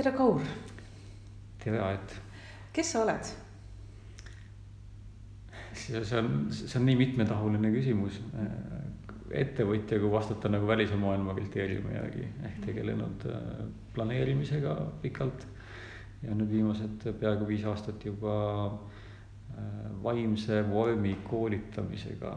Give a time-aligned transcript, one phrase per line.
[0.00, 0.40] tere, Kaur.
[1.60, 2.12] tere, Aet.
[2.72, 3.30] kes sa oled?
[5.76, 8.20] see, see on, see on nii mitmetahuline küsimus.
[9.30, 13.44] ettevõtja, kui vastata nagu välise maailma kriteeriumi järgi ehk tegelenud äh,
[13.94, 14.72] planeerimisega
[15.04, 15.44] pikalt
[16.24, 18.34] ja nüüd viimased peaaegu viis aastat juba
[18.66, 22.34] äh, vaimse vormi koolitamisega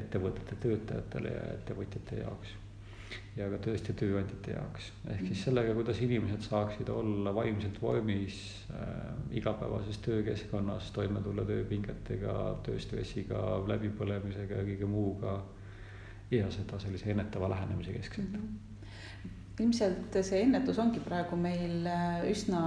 [0.00, 2.56] ettevõtete töötajatele ja ettevõtjate jaoks
[3.36, 4.90] ja ka tõesti tööandjate jaoks.
[5.14, 8.38] ehk siis sellega, kuidas inimesed saaksid olla vaimselt vormis
[8.74, 12.34] äh, igapäevases töökeskkonnas, toime tulla tööpingetega,
[12.66, 15.40] tööstressiga, läbipõlemisega ja kõige muuga.
[16.32, 18.36] ja seda sellise ennetava lähenemise keskselt mm.
[18.38, 19.64] -hmm.
[19.64, 22.62] ilmselt see ennetus ongi praegu meil äh, üsna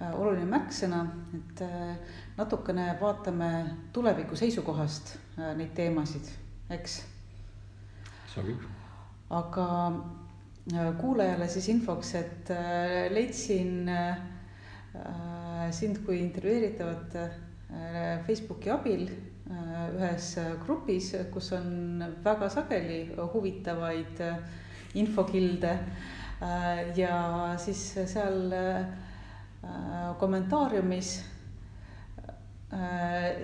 [0.00, 1.02] äh, oluline märksõna,
[1.40, 1.98] et äh,
[2.36, 3.50] natukene vaatame
[3.92, 6.32] tuleviku seisukohast neid teemasid,
[6.70, 7.04] eks?
[8.32, 8.75] sobib
[9.30, 9.68] aga
[10.72, 17.16] äh, kuulajale siis infoks, et äh, leidsin äh, sind kui intervjueeritavat
[18.26, 19.08] Facebooki abil
[19.50, 20.28] ühes
[20.62, 23.00] grupis, kus on väga sageli
[23.34, 24.22] huvitavaid
[24.94, 25.72] infokilde.
[26.96, 27.18] ja
[27.58, 28.54] siis seal
[30.20, 31.10] kommentaariumis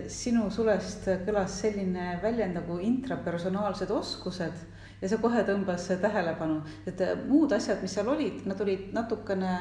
[0.09, 4.65] sinu sulest kõlas selline väljend nagu intrapersonaalsed oskused
[5.03, 9.53] ja see kohe tõmbas tähelepanu, et muud asjad, mis seal olid, nad olid natukene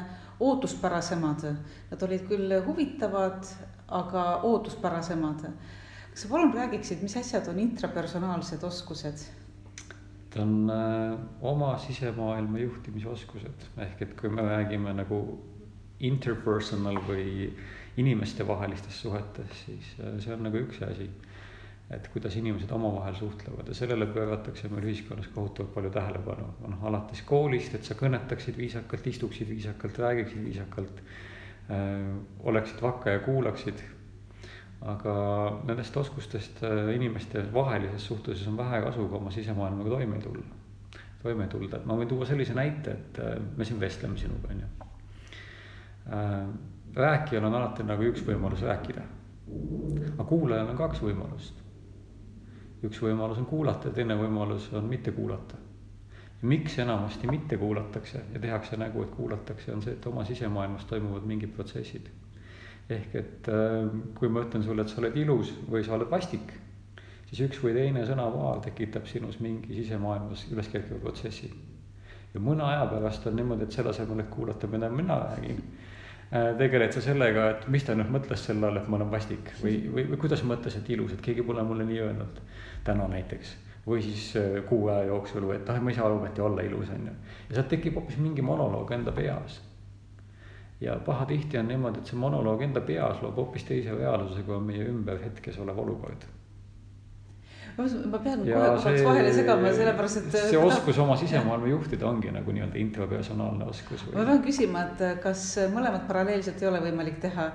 [0.42, 1.46] ootuspärasemad.
[1.92, 3.46] Nad olid küll huvitavad,
[3.92, 5.46] aga ootuspärasemad.
[6.12, 9.30] kas sa palun räägiksid, mis asjad on intrapersonaalsed oskused?
[10.32, 15.18] ta on äh, oma sisemaailma juhtimisoskused ehk et kui me räägime nagu
[16.00, 17.50] interpersonal või
[18.00, 21.10] inimestevahelistest suhetest, siis äh, see on nagu üks asi
[21.92, 26.48] et kuidas inimesed omavahel suhtlevad ja sellele pööratakse meil ühiskonnas kohutavalt palju tähelepanu.
[26.68, 31.98] noh, alates koolist, et sa kõnetaksid viisakalt, istuksid viisakalt, räägiksid viisakalt äh,,
[32.48, 33.84] oleksid vakka ja kuulaksid.
[34.82, 35.14] aga
[35.68, 40.46] nendest oskustest äh, inimeste vahelises suhtluses on vähe kasu, kui oma sisemaailmaga toime tulla,
[41.22, 44.64] toime tulda, et ma võin tuua sellise näite, et äh, me siin vestleme sinuga, on
[44.64, 44.92] ju
[46.08, 46.46] äh,.
[46.96, 49.04] rääkijal on alati nagu üks võimalus rääkida,
[50.14, 51.61] aga kuulajal on kaks võimalust
[52.88, 55.58] üks võimalus on kuulata ja teine võimalus on mitte kuulata.
[56.42, 61.28] miks enamasti mitte kuulatakse ja tehakse nägu, et kuulatakse, on see, et oma sisemaailmas toimuvad
[61.30, 62.10] mingid protsessid.
[62.90, 66.54] ehk et äh, kui ma ütlen sulle, et sa oled ilus või sa oled vastik,
[67.30, 71.52] siis üks või teine sõnavaal tekitab sinus mingi sisemaailmas üles kerkiva protsessi.
[72.34, 75.62] ja mõne aja pärast on niimoodi, et selle asemel, et kuulata, mida mina räägin
[76.32, 79.82] tegeled sa sellega, et mis ta nüüd mõtles selle all, et ma olen vastik või,
[79.92, 82.40] või, või kuidas mõtles, et ilus, et keegi pole mulle nii öelnud
[82.88, 83.58] täna näiteks.
[83.86, 86.90] või siis äh, kuu aja jooksul või et ah, ma ei saa ometi olla ilus,
[86.94, 87.14] on ju.
[87.50, 89.62] ja sealt tekib hoopis mingi monoloog enda peas.
[90.80, 94.64] ja pahatihti on niimoodi, et see monoloog enda peas loob hoopis teise reaalsuse, kui on
[94.64, 96.30] meie ümber hetkes olev olukord
[97.78, 100.38] ma pean ja kohe korraks vahele segama, sellepärast et.
[100.50, 104.16] see oskus oma sisemaailma juhtida ongi nagu nii-öelda intrapersonaalne oskus või....
[104.18, 107.48] ma pean küsima, et kas mõlemat paralleelselt ei ole võimalik teha,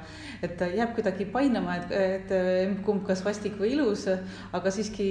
[0.47, 4.07] et jääb kuidagi painama, et, et kumb, kas vastik või ilus,
[4.57, 5.09] aga siiski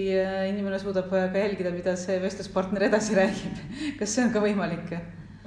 [0.52, 3.62] inimene suudab ka jälgida, mida see vestluspartner edasi räägib.
[4.00, 4.96] kas see on ka võimalik?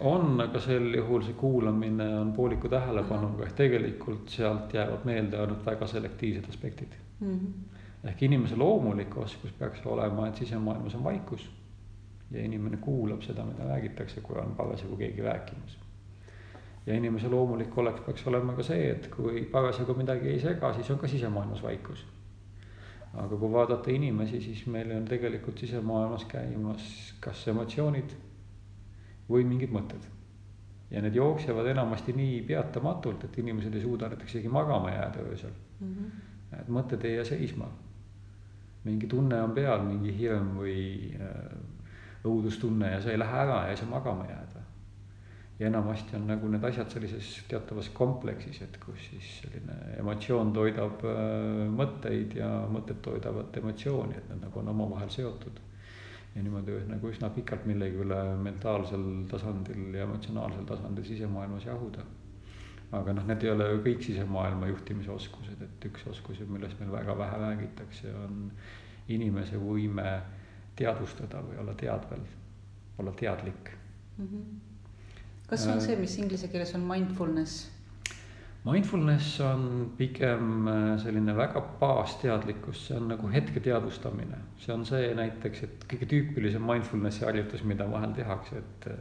[0.06, 5.66] on, aga sel juhul see kuulamine on pooliku tähelepanuga, ehk tegelikult sealt jäävad meelde ainult
[5.66, 7.34] väga selektiivsed aspektid mm.
[7.34, 11.50] -hmm ehk inimese loomulik oskus peaks olema, et sisemaailmas on vaikus.
[12.30, 15.78] ja inimene kuulab seda, mida räägitakse, kui on parasjagu keegi rääkimas.
[16.86, 20.90] ja inimese loomulik olek peaks olema ka see, et kui parasjagu midagi ei sega, siis
[20.90, 22.06] on ka sisemaailmas vaikus.
[23.14, 28.14] aga kui vaadata inimesi, siis meil on tegelikult sisemaailmas käimas kas emotsioonid
[29.30, 30.06] või mingid mõtted.
[30.90, 35.50] ja need jooksevad enamasti nii peatamatult, et inimesed ei suuda näiteks isegi magama jääda öösel
[35.80, 35.94] mm.
[35.94, 36.60] -hmm.
[36.60, 37.68] et mõtted ei jää seisma
[38.88, 40.78] mingi tunne on peal, mingi hirm või
[41.20, 41.50] äh,
[42.28, 44.64] õudustunne ja see ei lähe ära ja ei saa magama jääda.
[45.58, 51.02] ja enamasti on nagu need asjad sellises teatavas kompleksis, et kus siis selline emotsioon toidab
[51.04, 55.64] äh, mõtteid ja mõtted toidavad emotsiooni, et nad nagu on omavahel seotud.
[56.34, 62.04] ja niimoodi nagu üsna pikalt millegi üle mentaalsel tasandil ja emotsionaalsel tasandil sisemaailmas jahuda
[62.96, 66.92] aga noh, need ei ole ju kõik sisemaailma juhtimise oskused, et üks oskus, millest meil
[66.94, 68.46] väga vähe räägitakse, on
[69.14, 70.18] inimese võime
[70.78, 72.22] teadvustada või olla teadvel,
[72.98, 73.72] olla teadlik
[74.18, 74.28] mm.
[74.28, 75.24] -hmm.
[75.48, 77.66] kas on see, mis inglise keeles on mindfulness?
[78.64, 84.38] Mindfulness on pigem äh, selline väga baasteadlikkus, see on nagu hetke teadvustamine.
[84.58, 88.98] see on see näiteks, et kõige tüüpilisem mindfulnessi harjutus, mida vahel tehakse, et äh,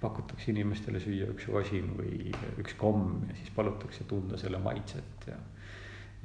[0.00, 5.38] pakutakse inimestele süüa üks rosin või üks komm ja siis palutakse tunda selle maitset ja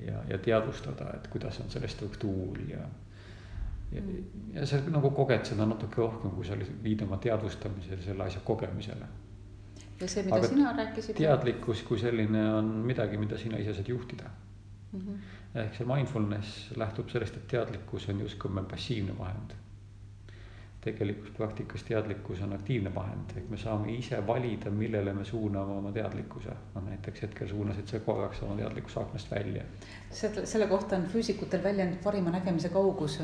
[0.05, 2.81] ja, ja teadvustada, et kuidas on selle struktuur ja
[3.91, 4.03] ja,
[4.53, 9.09] ja sa nagu koged seda natuke rohkem, kui sa viid oma teadvustamisele selle asja kogemisele
[10.01, 11.17] ja see, mida Aga sina rääkisid.
[11.17, 14.29] teadlikkus kui selline on midagi, mida sina ise saad juhtida
[14.91, 14.99] mm.
[14.99, 15.59] -hmm.
[15.63, 19.53] ehk see mindfulness lähtub sellest, et teadlikkus on justkui meil passiivne vahend.
[20.81, 25.91] Tegelikus praktikas teadlikkus on aktiivne vahend, ehk me saame ise valida, millele me suuname oma
[25.91, 26.55] teadlikkuse.
[26.75, 29.63] noh, näiteks hetkel suunasid sa korraks oma teadlikkuse aknast välja.
[30.09, 33.19] selle, selle kohta on füüsikutel väljend parima nägemise kaugus.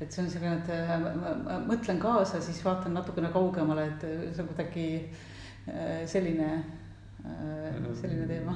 [0.00, 4.42] et see on selline, et ma, ma mõtlen kaasa, siis vaatan natukene kaugemale, et see
[4.42, 4.88] on kuidagi
[5.68, 6.64] Äh, selline,
[7.24, 8.54] äh, selline teema.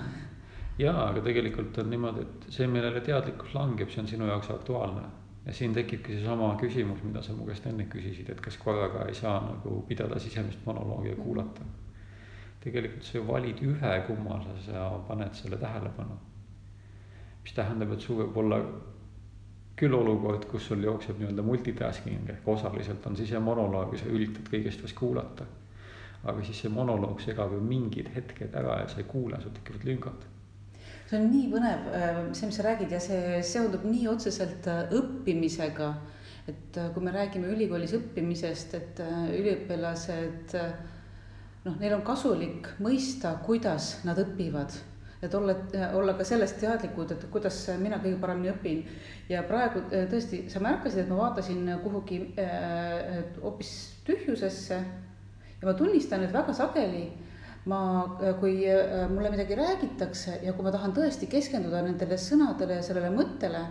[0.78, 5.04] jaa, aga tegelikult on niimoodi, et see, millele teadlikkus langeb, see on sinu jaoks aktuaalne.
[5.46, 9.14] Ja siin tekibki seesama küsimus, mida sa mu käest enne küsisid, et kas korraga ei
[9.14, 11.66] saa nagu pidada sisemist monoloogi ja kuulata.
[12.64, 16.16] tegelikult sa ju valid ühe, kummale sa paned selle tähelepanu.
[17.42, 18.62] mis tähendab, et sul võib olla
[19.76, 24.82] küll olukord, kus sul jookseb nii-öelda multitasking ehk osaliselt on sisemonoloog ja sa üritad kõigest
[24.82, 25.46] vast kuulata
[26.24, 29.84] aga siis see monoloog segab ju mingid hetked ära ja sa ei kuule, sul tekivad
[29.88, 30.24] lüngad.
[31.08, 34.86] See on nii põnev, äh, see, mis sa räägid ja see seondub nii otseselt äh,
[34.96, 35.92] õppimisega.
[36.48, 38.98] et äh, kui me räägime ülikoolis õppimisest, et
[39.32, 40.56] üliõpilased
[41.64, 44.76] noh, neil on kasulik mõista, kuidas nad õpivad
[45.24, 45.54] et olla,
[45.96, 48.82] olla ka sellest teadlikud, et kuidas mina kõige paremini õpin.
[49.28, 52.18] ja praegu tõesti, sa märkasid, et ma vaatasin kuhugi
[53.40, 57.06] hoopis äh, tühjusesse ja ma tunnistan, et väga sageli
[57.70, 57.80] ma,
[58.40, 63.12] kui äh, mulle midagi räägitakse ja kui ma tahan tõesti keskenduda nendele sõnadele ja sellele
[63.14, 63.62] mõttele,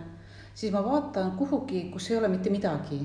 [0.54, 3.02] siis ma vaatan kuhugi, kus ei ole mitte midagi.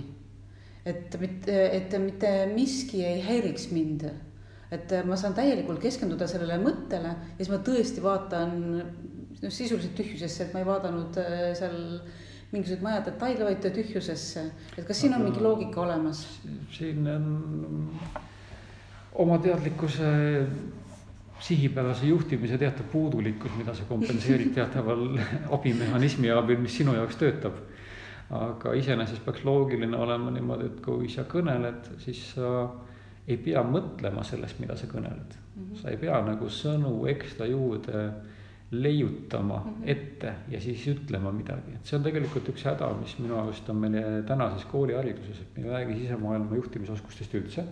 [0.85, 4.07] et mitte, et mitte miski ei häiriks mind.
[4.71, 10.43] et ma saan täielikult keskenduda sellele mõttele ja siis ma tõesti vaatan noh, sisuliselt tühjusesse,
[10.43, 11.77] et ma ei vaadanud äh, seal
[12.49, 14.45] mingisuguseid maja detaile, vaid tühjusesse.
[14.77, 16.25] et kas siin on mingi loogika olemas?
[16.73, 17.29] siin on
[19.13, 20.09] oma teadlikkuse
[21.39, 25.05] sihipärase juhtimise teatav puudulikkus, mida sa kompenseerid teataval
[25.57, 27.65] abimehhanismi abil, mis sinu jaoks töötab.
[28.29, 32.49] aga iseenesest peaks loogiline olema niimoodi, et kui sa kõneled, siis sa
[33.25, 35.63] ei pea mõtlema sellest, mida sa kõneled mm.
[35.63, 35.79] -hmm.
[35.81, 38.03] sa ei pea nagu sõnu ekstra juurde
[38.71, 39.89] leiutama mm -hmm.
[39.89, 43.75] ette ja siis ütlema midagi, et see on tegelikult üks häda, mis minu arust on
[43.75, 47.65] meie tänases koolihariduses, et me ei räägi sisemaailma juhtimisoskustest üldse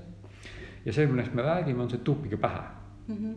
[0.85, 2.76] ja see, millest me räägime, on see tuupige pähe
[3.07, 3.15] mm.
[3.15, 3.35] -hmm.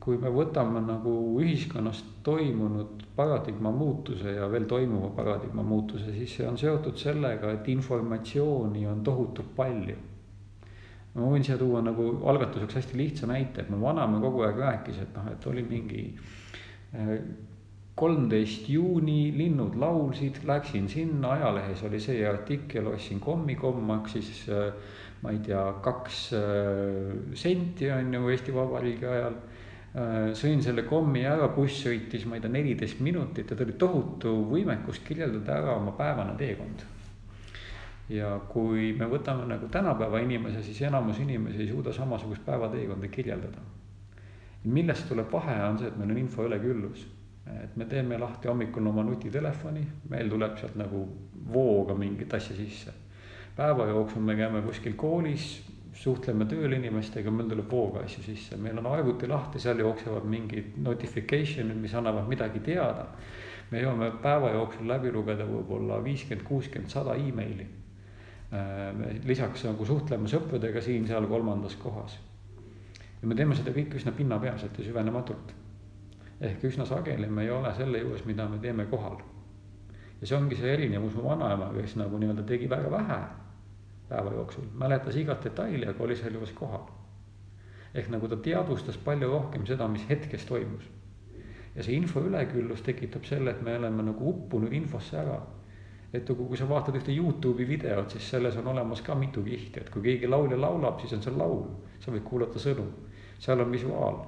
[0.00, 1.12] kui me võtame nagu
[1.42, 7.68] ühiskonnas toimunud paradigma muutuse ja veel toimuva paradigma muutuse, siis see on seotud sellega, et
[7.68, 9.96] informatsiooni on tohutult palju.
[11.14, 14.98] ma võin siia tuua nagu algatuseks hästi lihtsa näite, et mu vanaema kogu aeg rääkis,
[15.02, 16.02] et noh, et oli mingi
[16.94, 17.20] äh,
[17.96, 24.74] kolmteist juuni, linnud laulsid, läksin sinna, ajalehes oli see artikkel, ostsin kommikomm, maksis äh,
[25.22, 29.38] ma ei tea, kaks äh, senti on ju Eesti Vabariigi ajal.
[29.96, 33.78] Äh, sõin selle kommi ära, buss sõitis, ma ei tea, neliteist minutit ja ta oli
[33.80, 36.84] tohutu võimekus kirjeldada ära oma päevane teekond.
[38.08, 43.64] ja kui me võtame nagu tänapäeva inimese, siis enamus inimesi ei suuda samasugust päevateekonda kirjeldada.
[44.64, 47.06] millest tuleb vahe, on see, et meil on info üleküllus
[47.46, 51.02] et me teeme lahti hommikul oma nutitelefoni, meil tuleb sealt nagu
[51.52, 52.94] vooga mingit asja sisse
[53.56, 55.46] päeva jooksul me käime kuskil koolis,
[55.96, 60.76] suhtleme tööl inimestega, meil tuleb vooga asju sisse, meil on arvuti lahti, seal jooksevad mingid
[60.84, 63.06] notification'id, mis annavad midagi teada.
[63.70, 67.66] me jõuame päeva jooksul läbi lugeda võib-olla viiskümmend, kuuskümmend, sada emaili.
[68.54, 72.18] Äh, lisaks nagu suhtleme sõpradega siin-seal kolmandas kohas.
[73.22, 75.54] ja me teeme seda kõike üsna pinnapealselt ja süvenematult.
[76.40, 79.16] ehk üsna sageli me ei ole selle juures, mida me teeme kohal.
[80.20, 83.45] ja see ongi see erinevus mu vanaemaga, kes nagu nii-öelda tegi väga vähe
[84.08, 86.86] päeva jooksul, mäletas igat detaili, aga oli sealjuures kohal.
[87.94, 90.84] ehk nagu ta teadvustas palju rohkem seda, mis hetkes toimus.
[91.74, 95.40] ja see info üleküllus tekitab selle, et me oleme nagu uppunud infosse ära.
[96.12, 99.80] et kui, kui sa vaatad ühte Youtube'i videot, siis selles on olemas ka mitu kihti,
[99.80, 101.66] et kui keegi laulja laulab, siis on seal laul,
[102.00, 102.86] sa võid kuulata sõnu,
[103.38, 104.24] seal on visuaal.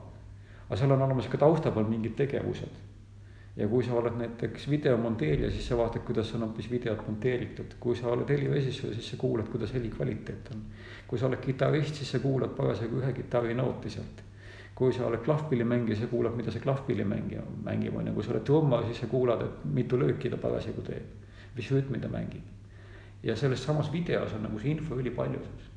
[0.66, 2.87] aga seal on olemas ka tausta peal mingid tegevused
[3.58, 7.96] ja kui sa oled näiteks videomonteerija, siis sa vaatad, kuidas on hoopis videot monteeritud, kui
[7.98, 10.62] sa oled helirežissöör, siis sa kuulad, kuidas heli kvaliteet on.
[11.08, 14.22] kui sa oled kitarrist, siis sa kuulad parasjagu ühe kitarrinooti sealt.
[14.74, 18.44] kui sa oled klahvpillimängija, sa kuulad, mida see klahvpillimängija mängib, on ju, kui sa oled
[18.46, 22.46] trummar, siis sa kuulad, et mitu lööki ta parasjagu teeb, mis rütmi ta mängib.
[23.22, 25.67] ja selles samas videos on nagu see info ülipaljusus.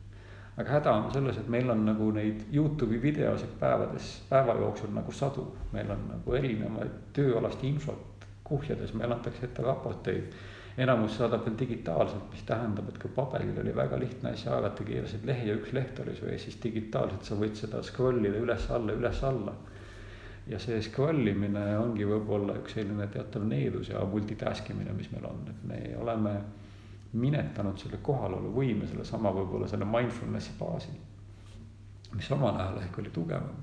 [0.58, 5.12] Aga häda on selles, et meil on nagu neid Youtube'i videosid päevades, päeva jooksul nagu
[5.12, 10.36] sadu, meil on nagu erinevaid tööalast infot kuhjades, meile antakse ette raporteid.
[10.82, 15.26] Enamus saadab veel digitaalselt, mis tähendab, et kui paberil oli väga lihtne asja haarata, keerasid
[15.28, 18.96] lehe ja üks leht oli su ees, siis digitaalselt sa võid seda scroll ida üles-alla,
[18.96, 19.56] üles-alla.
[20.48, 25.28] ja see scroll imine ongi võib-olla üks selline teatav needus ja multitask imine, mis meil
[25.30, 26.34] on, et me oleme
[27.14, 30.96] minetanud selle kohalolu võime, sellesama võib-olla selle mindfulness'i baasil,
[32.16, 33.60] mis omal ajal ehk oli tugevam.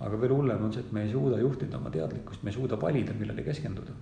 [0.00, 2.80] aga veel hullem on see, et me ei suuda juhtida oma teadlikkust, me ei suuda
[2.80, 3.94] valida, millele keskenduda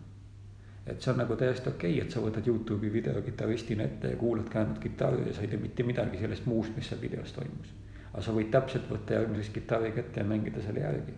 [0.86, 4.16] et see on nagu täiesti okei okay,, et sa võtad Youtube'i video kitarristina ette ja
[4.20, 7.70] kuulad käännud kitarri ja sa ei tea mitte midagi sellest muust, mis seal videos toimus.
[8.12, 11.14] aga sa võid täpselt võtta järgmiseks kitarri kätte ja mängida selle järgi.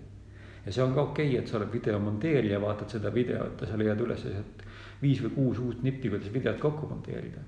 [0.67, 3.73] ja see on ka okei okay,, et sa oled video monteerija, vaatad seda videot ja
[3.73, 4.56] sa leiad üles sealt
[5.03, 7.41] viis või kuus uut nippi, kuidas videot kokku monteerida.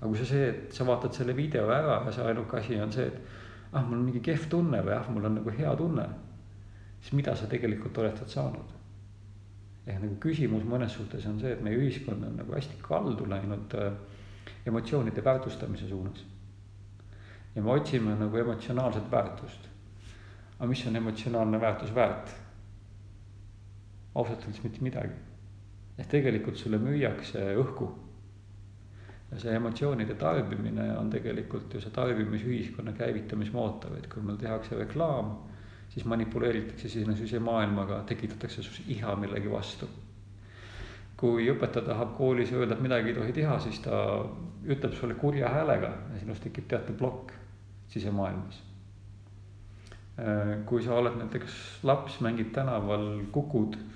[0.00, 2.92] aga kui sa see, et sa vaatad selle video ära ja see ainuke asi on
[2.92, 6.06] see, et ah, mul on mingi kehv tunne või ah, mul on nagu hea tunne,
[7.00, 8.78] siis mida sa tegelikult oled sealt saanud
[9.86, 13.74] ehk nagu küsimus mõnes suhtes on see, et meie ühiskond on nagu hästi kaldu läinud
[13.74, 13.96] äh,
[14.66, 16.24] emotsioonide väärtustamise suunas.
[17.54, 19.68] ja me otsime nagu emotsionaalset väärtust.
[20.58, 22.30] aga mis on emotsionaalne väärtus väärt?
[24.14, 25.14] ausalt öeldes mitte midagi.
[25.98, 27.90] Ehk tegelikult sulle müüakse õhku.
[29.32, 35.30] ja see emotsioonide tarbimine on tegelikult ju see tarbimisühiskonna käivitamismootor, et kui meil tehakse reklaam
[35.92, 39.88] siis manipuleeritakse sinu sisemaailmaga, tekitatakse sus iha millegi vastu.
[41.22, 43.98] kui õpetaja tahab koolis öelda, et midagi ei tohi teha, siis ta
[44.66, 47.32] ütleb sulle kurja häälega ja sinust tekib teatud plokk
[47.88, 48.62] sisemaailmas.
[50.66, 53.91] kui sa oled näiteks laps, mängid tänaval, kukud äh,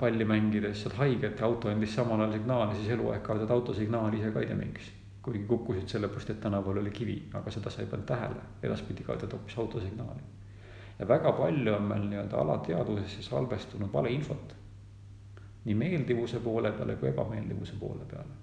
[0.00, 4.40] palli mängides, saad haiget auto andis samal ajal signaali, siis eluaeg kardad autosignaali ise ka
[4.40, 4.92] ei tea miks.
[5.22, 9.32] kuigi kukkusid sellepärast, et tänaval oli kivi, aga seda sa ei pannud tähele, edaspidi kardad
[9.32, 10.22] hoopis autosignaali
[10.98, 14.54] ja väga palju on meil nii-öelda alateadvusesse salvestunud valeinfot.
[15.64, 18.34] nii meeldivuse poole peale kui ebameeldivuse poole peale.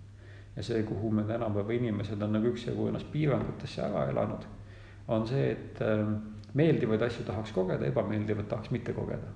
[0.55, 4.43] ja see, kuhu me tänapäeva inimesed on nagu üksjagu ennast piirangutesse ära elanud,
[5.08, 6.13] on see, et ähm,
[6.53, 9.32] meeldivaid asju tahaks kogeda, ebameeldivat tahaks mitte kogeda.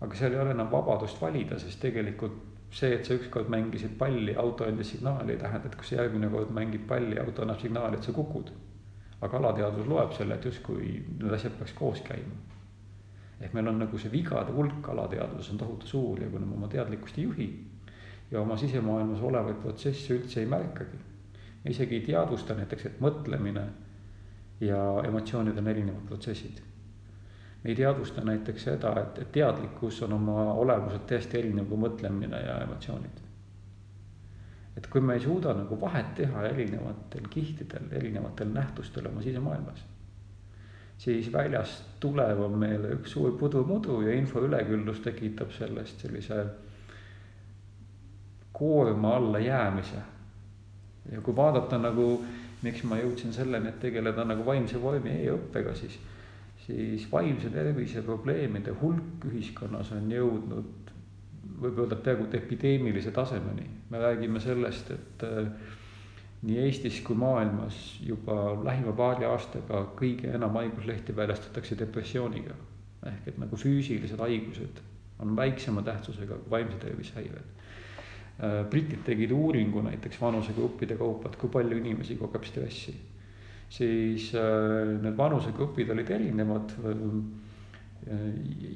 [0.00, 2.38] Aga seal ei ole enam vabadust valida, sest tegelikult
[2.70, 6.28] see, et sa ükskord mängisid palli, auto andis signaali, ei tähenda, et kui sa järgmine
[6.30, 8.52] kord mängid palli, auto annab signaali, et sa kukud
[9.20, 12.36] aga alateadvus loeb selle, et justkui need asjad peaks koos käima.
[13.40, 16.68] ehk meil on nagu see vigade hulk alateadvuses on tohutu suur ja kuna me oma
[16.68, 17.48] teadlikkust ei juhi
[18.30, 20.98] ja oma sisemaailmas olevaid protsesse üldse ei märkagi.
[21.68, 23.66] isegi ei teadvusta näiteks, et mõtlemine
[24.60, 26.62] ja emotsioonid on erinevad protsessid.
[27.62, 32.60] Me ei teadvusta näiteks seda, et, teadlikkus on oma olemuselt täiesti erinev kui mõtlemine ja
[32.66, 33.24] emotsioonid
[34.78, 39.80] et kui me ei suuda nagu vahet teha erinevatel kihtidel, erinevatel nähtustel oma sisemaailmas,
[41.02, 46.44] siis väljast tulev on meile üks suur pudumudu ja info üleküllus tekitab sellest sellise
[48.52, 50.04] koorma alla jäämise.
[51.12, 52.24] ja kui vaadata nagu,
[52.62, 55.98] miks ma jõudsin selleni, et tegeleda nagu vaimse vormi e-õppega, siis,
[56.68, 60.92] siis vaimse tervise probleemide hulk ühiskonnas on jõudnud
[61.62, 63.66] võib öelda, peaaegu et epideemilise tasemeni.
[63.90, 65.48] me räägime sellest, et äh,
[66.42, 72.54] nii Eestis kui maailmas juba lähima paari aastaga kõige enam haiguslehti väljastatakse depressiooniga.
[73.06, 74.80] ehk et nagu füüsilised haigused
[75.18, 77.54] on väiksema tähtsusega kui vaimse tervise häired.
[78.38, 82.94] Äh, britid tegid uuringu näiteks vanusegruppide kaupa, et kui palju inimesi kogeb stressi.
[83.68, 86.72] Siis äh, need vanusegrupid olid erinevad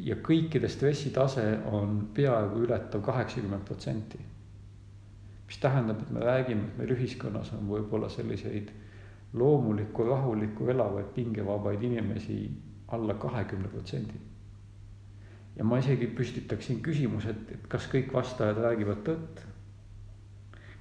[0.03, 4.19] ja kõikide stressitase on peaaegu ületav kaheksakümmend protsenti.
[5.47, 8.71] mis tähendab, et me räägime, et meil ühiskonnas on võib-olla selliseid
[9.33, 12.51] loomulikku, rahulikku, elavaid, pingevabaid inimesi
[12.93, 14.21] alla kahekümne protsendi.
[15.57, 19.43] ja ma isegi püstitaksin küsimuse, et, et kas kõik vastajad räägivad tõtt.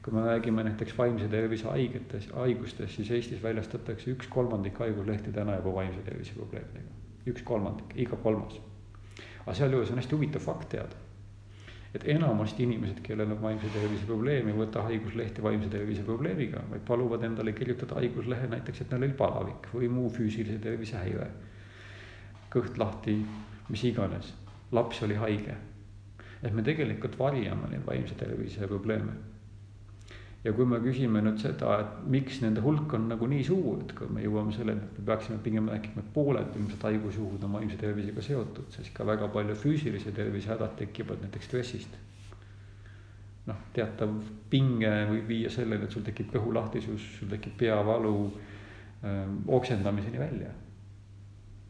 [0.04, 5.60] Kui me räägime näiteks vaimse tervise haigetest, haigustest, siis Eestis väljastatakse üks kolmandik haiguslehti täna
[5.60, 8.58] juba vaimse tervise probleemidega üks kolmandik, iga kolmas.
[9.42, 10.98] aga sealjuures on hästi huvitav fakt teada,
[11.98, 16.86] et enamasti inimesed, kellel on vaimse tervise probleem, ei võta haiguslehti vaimse tervise probleemiga, vaid
[16.88, 21.30] paluvad endale kirjutada haiguslehe näiteks, et neil oli palavik või muu füüsilise tervise häire.
[22.52, 23.16] kõht lahti,
[23.70, 24.34] mis iganes,
[24.72, 25.58] laps oli haige.
[26.42, 29.14] et me tegelikult varjame neid vaimse tervise probleeme.
[30.44, 33.92] Ja kui me küsime nüüd seda, et miks nende hulk on nagu nii suur, et
[33.98, 37.78] kui me jõuame selleni, et me peaksime pigem rääkima, et pooled ilmselt haigusjuhud on vaimse
[37.82, 42.00] tervisega seotud, siis ka väga palju füüsilise tervise hädad tekivad näiteks stressist.
[43.42, 44.12] noh, teatav
[44.50, 50.52] pinge võib viia selleni, et sul tekib kõhulahtisus, sul tekib peavalu äh,, oksendamiseni välja.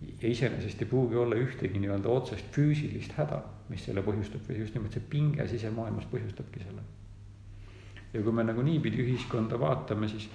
[0.01, 4.75] ja iseenesest ei pruugi olla ühtegi nii-öelda otsest füüsilist häda, mis selle põhjustab või just
[4.75, 6.87] nimelt see pinge sisemaailmas põhjustabki selle
[8.13, 10.27] ja kui me nagu niipidi ühiskonda vaatame, siis,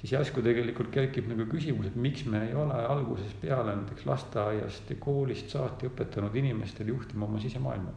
[0.00, 4.90] siis järsku tegelikult kerkib nagu küsimus, et miks me ei ole algusest peale näiteks lasteaiast
[4.90, 7.92] ja koolist saati õpetanud inimestel juhtima oma sisemaailma.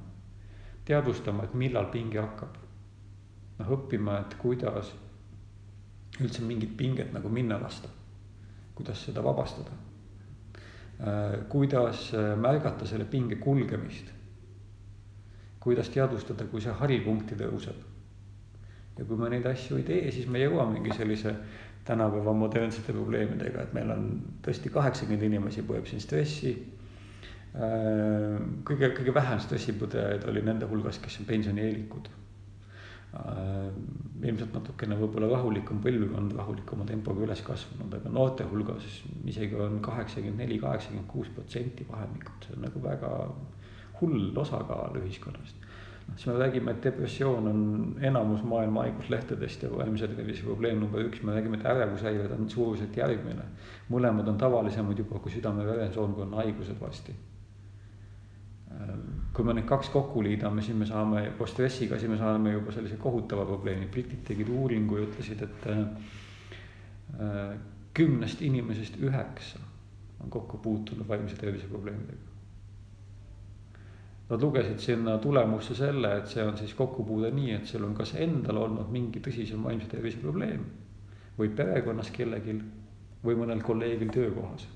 [0.86, 2.58] teadvustama, et millal pinge hakkab.
[3.60, 4.92] noh, õppima, et kuidas
[6.20, 7.90] üldse mingit pinget nagu minna lasta.
[8.76, 9.72] kuidas seda vabastada.
[11.00, 14.12] Äh, kuidas äh, märgata selle pinge kulgemist.
[15.60, 17.95] kuidas teadvustada, kui see haripunkti tõuseb
[18.98, 21.36] ja kui me neid asju ei tee, siis me jõuamegi sellise
[21.86, 24.06] tänapäeva modernsete probleemidega, et meil on
[24.46, 26.56] tõesti kaheksakümmend inimesi põeb siin stressi.
[27.56, 28.38] Äh,
[28.68, 32.10] kõige, kõige vähem stressipõdejaid oli nende hulgas, kes on pensionieelikud.
[33.16, 33.68] Äh,
[34.26, 38.88] ilmselt natukene võib-olla rahulikum põlvkond, rahulikuma tempoga üles kasvanud, aga noorte hulgas
[39.30, 43.14] isegi on kaheksakümmend neli, kaheksakümmend kuus protsenti vahemikud, see on nagu väga
[44.02, 45.65] hull osakaal ühiskonnast
[46.14, 51.24] siis me räägime, et depressioon on enamus maailma haiguslehtedest ja vaimse tervise probleem number üks,
[51.24, 53.46] me räägime, et ärevushäired on suuruselt järgmine.
[53.90, 57.16] mõlemad on tavalisemad juba kui südame-veresoonkonna haigused varsti.
[59.34, 62.72] kui me need kaks kokku liidame, siis me saame koos stressiga, siis me saame juba
[62.72, 67.58] sellise kohutava probleemi, britid tegid uuringu ja ütlesid, et äh,
[67.94, 69.60] kümnest inimesest üheksa
[70.24, 72.35] on kokku puutunud vaimse tervise probleemidega
[74.30, 78.16] Nad lugesid sinna tulemusse selle, et see on siis kokkupuude nii, et sul on kas
[78.18, 80.64] endal olnud mingi tõsisem vaimse tervise probleem
[81.38, 82.56] või perekonnas kellelgi
[83.26, 84.68] või mõnel kolleegil töökohas.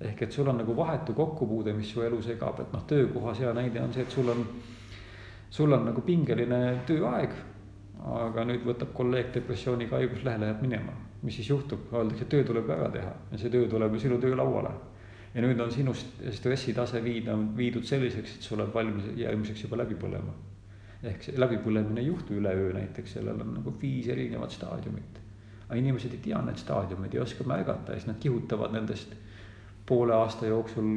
[0.00, 3.52] ehk et sul on nagu vahetu kokkupuude, mis su elu segab, et noh, töökohas hea
[3.52, 4.44] näide on see, et sul on,
[5.50, 7.32] sul on nagu pingeline tööaeg.
[8.04, 12.90] aga nüüd võtab kolleeg depressiooniga haiguslehe, läheb minema, mis siis juhtub, öeldakse, töö tuleb ära
[12.90, 14.70] teha ja see töö tuleb ju sinu töölauale
[15.38, 19.94] ja nüüd on sinu stressitase viida, viidud selliseks, et sa oled valmis järgmiseks juba läbi
[20.00, 20.34] põlema.
[20.98, 25.20] ehk see läbipõlemine ei juhtu üleöö näiteks, sellel on nagu viis erinevat staadiumit.
[25.68, 29.14] aga inimesed ei tea neid staadiumeid, ei oska märgata ja siis nad kihutavad nendest
[29.86, 30.90] poole aasta jooksul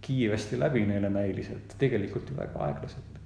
[0.00, 3.22] kiiresti läbi neile näiliselt, tegelikult ju väga aeglaselt.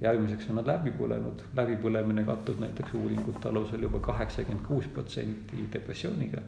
[0.00, 6.44] järgmiseks on nad läbi põlenud, läbipõlemine kattub näiteks uuringute alusel juba kaheksakümmend kuus protsenti depressiooniga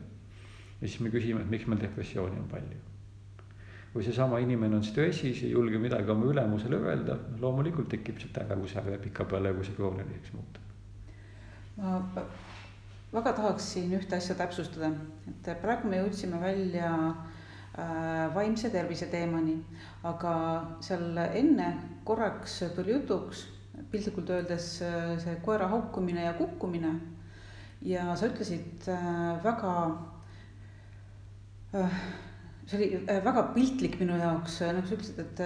[0.81, 2.79] ja siis me küsime, et miks meil depressiooni on palju.
[3.95, 8.99] või seesama inimene on stressis, ei julge midagi oma ülemusele öelda, loomulikult tekib sealt ärevushäve
[9.03, 10.63] pikapeale, kui see krooniliseks muutub.
[11.77, 12.23] ma
[13.13, 14.93] väga tahaksin ühte asja täpsustada,
[15.27, 19.57] et praegu me jõudsime välja äh, vaimse tervise teemani,
[20.07, 20.35] aga
[20.81, 21.73] seal enne
[22.05, 23.49] korraks tuli jutuks
[23.91, 26.95] piltlikult öeldes äh, see koera haukumine ja kukkumine.
[27.83, 29.75] ja sa ütlesid äh, väga
[31.71, 35.43] see oli äh, väga piltlik minu jaoks, äh, nagu sa ütlesid, et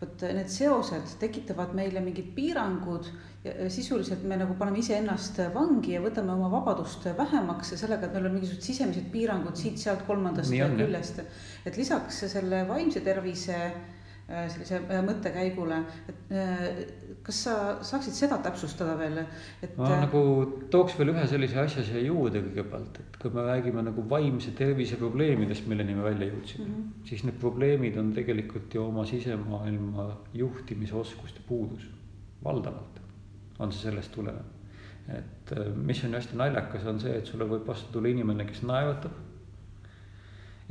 [0.00, 3.08] vot need seosed tekitavad meile mingid piirangud
[3.44, 8.28] ja sisuliselt me nagu paneme iseennast vangi ja võtame oma vabadust vähemaks sellega, et meil
[8.28, 11.24] on mingisugused sisemised piirangud siit-sealt kolmandast küljest.
[11.66, 13.58] et lisaks selle vaimse tervise
[14.32, 15.78] sellise mõttekäigule,
[16.10, 16.32] et
[17.22, 19.20] kas sa saaksid seda täpsustada veel,
[19.62, 19.74] et?
[19.78, 20.22] ma nagu
[20.72, 24.98] tooks veel ühe sellise asja siia juurde kõigepealt, et kui me räägime nagu vaimse tervise
[25.00, 27.08] probleemidest, milleni me välja jõudsime mm, -hmm.
[27.08, 31.86] siis need probleemid on tegelikult ju oma sisemaailma juhtimisoskuste puudus,
[32.44, 33.02] valdavalt
[33.58, 34.48] on see sellest tulenev.
[35.08, 38.44] et äh, mis on ju hästi naljakas, on see, et sulle võib vastu tulla inimene,
[38.46, 39.12] kes naeratab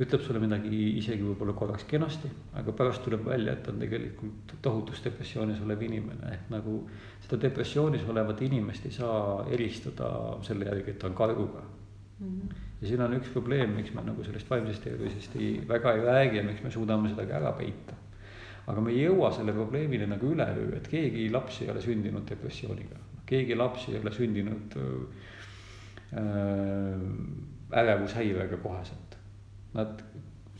[0.02, 5.02] ütleb sulle midagi isegi võib-olla korraks kenasti, aga pärast tuleb välja, et on tegelikult tohutus
[5.04, 6.78] depressioonis olev inimene, ehk nagu
[7.24, 10.08] seda depressioonis olevat inimest ei saa eristada
[10.46, 12.26] selle järgi, et ta on karguga mm.
[12.26, 12.48] -hmm.
[12.80, 16.36] ja siin on üks probleem, miks me nagu sellest vaimsest tervisest ei, väga ei räägi
[16.36, 17.94] ja miks me suudame seda ka ära peita.
[18.66, 22.96] aga me ei jõua selle probleemini nagu üleöö, et keegi laps ei ole sündinud depressiooniga,
[23.26, 26.20] keegi laps ei ole sündinud äh,
[27.72, 29.11] ärevushäirega koheselt
[29.76, 30.02] Nad,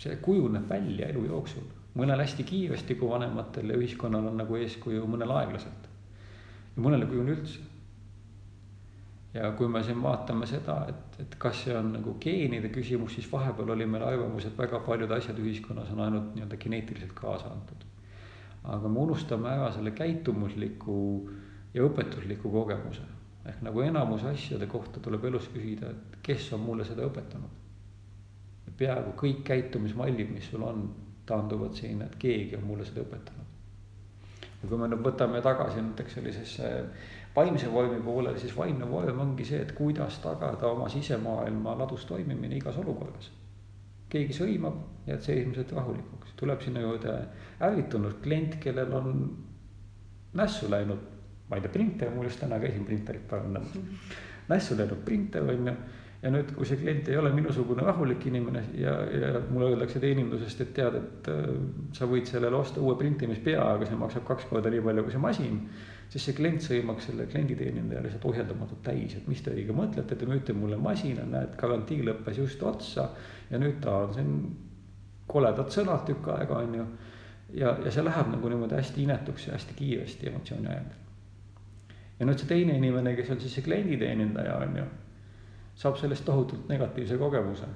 [0.00, 1.66] see kujuneb välja elu jooksul,
[1.98, 5.90] mõnel hästi kiiresti, kui vanematel ja ühiskonnal on nagu eeskuju, mõnel aeglaselt.
[6.76, 7.60] ja mõnel ei kujune üldse.
[9.34, 13.30] ja kui me siin vaatame seda, et, et kas see on nagu geenide küsimus, siis
[13.32, 17.88] vahepeal oli meil arvamus, et väga paljud asjad ühiskonnas on ainult nii-öelda geneetiliselt kaasa antud.
[18.64, 21.00] aga me unustame ära selle käitumusliku
[21.74, 23.02] ja õpetusliku kogemuse
[23.48, 27.61] ehk nagu enamus asjade kohta tuleb elus küsida, et kes on mulle seda õpetanud.
[28.82, 30.84] Peaaegu kõik käitumismallid, mis sul on,
[31.26, 33.50] taanduvad sinna, et keegi on mulle seda õpetanud.
[34.62, 36.70] ja kui me nüüd võtame tagasi näiteks sellisesse
[37.36, 42.58] vaimse vormi poolele, siis vaimne vorm ongi see, et kuidas tagada oma sisemaailma ladus toimimine
[42.58, 43.30] igas olukorras.
[44.12, 47.14] keegi sõimab, jääd seismiselt rahulikuks, tuleb sinna juurde
[47.64, 49.14] ärritunud klient, kellel on
[50.36, 51.06] nässu läinud,
[51.48, 53.78] ma ei tea, printer, mul just täna käisin printerit parandamas.
[54.48, 55.76] nässu läinud printer on ju
[56.22, 60.60] ja nüüd, kui see klient ei ole minusugune rahulik inimene ja, ja mulle öeldakse teenindusest,
[60.62, 61.48] et tead, et äh,
[61.96, 65.24] sa võid sellele osta uue printimispea, aga see maksab kaks korda nii palju kui see
[65.24, 65.58] masin.
[66.12, 70.28] siis see klient sõimaks selle klienditeenindaja lihtsalt ohjeldamatult täis, et mis te õige mõtlete, te
[70.28, 73.08] müüte mulle masina, näed, garantii lõppes just otsa.
[73.50, 74.34] ja nüüd ta on siin
[75.26, 76.88] koledad sõnad tükk aega, on ju.
[77.58, 80.90] ja, ja see läheb nagu niimoodi hästi inetuks ja hästi kiiresti emotsiooni ajal.
[82.20, 84.90] ja nüüd see teine inimene, kes on siis see klienditeenindaja, on ju
[85.74, 87.66] saab sellest tohutult negatiivse kogemuse.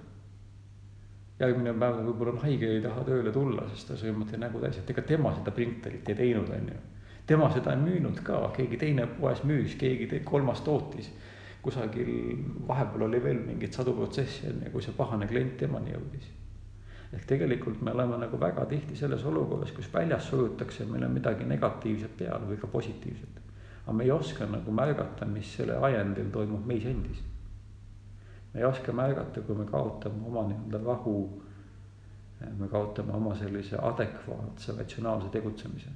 [1.41, 4.79] järgmine päev ta võib-olla on haige, ei taha tööle tulla, sest ta sõimati nägu täis,
[4.81, 6.79] et ega tema seda printerit ei teinud, on ju.
[7.27, 11.11] tema seda ei müünud ka, keegi teine poes müüs, keegi te, kolmas tootis.
[11.63, 12.09] kusagil
[12.69, 16.33] vahepeal oli veel mingeid sadu protsesse, ju, kui see pahane klient temani jõudis.
[17.13, 22.17] ehk tegelikult me oleme nagu väga tihti selles olukorras, kus väljas surutakse meile midagi negatiivset
[22.17, 23.41] peale või ka positiivset.
[23.85, 27.25] aga me ei oska nagu märgata, mis selle ajendil toimub meis endis
[28.57, 31.43] me ei oska märgata, kui me kaotame oma nii-öelda rahu.
[32.57, 35.91] me kaotame oma sellise adekvaatse ratsionaalse tegutsemise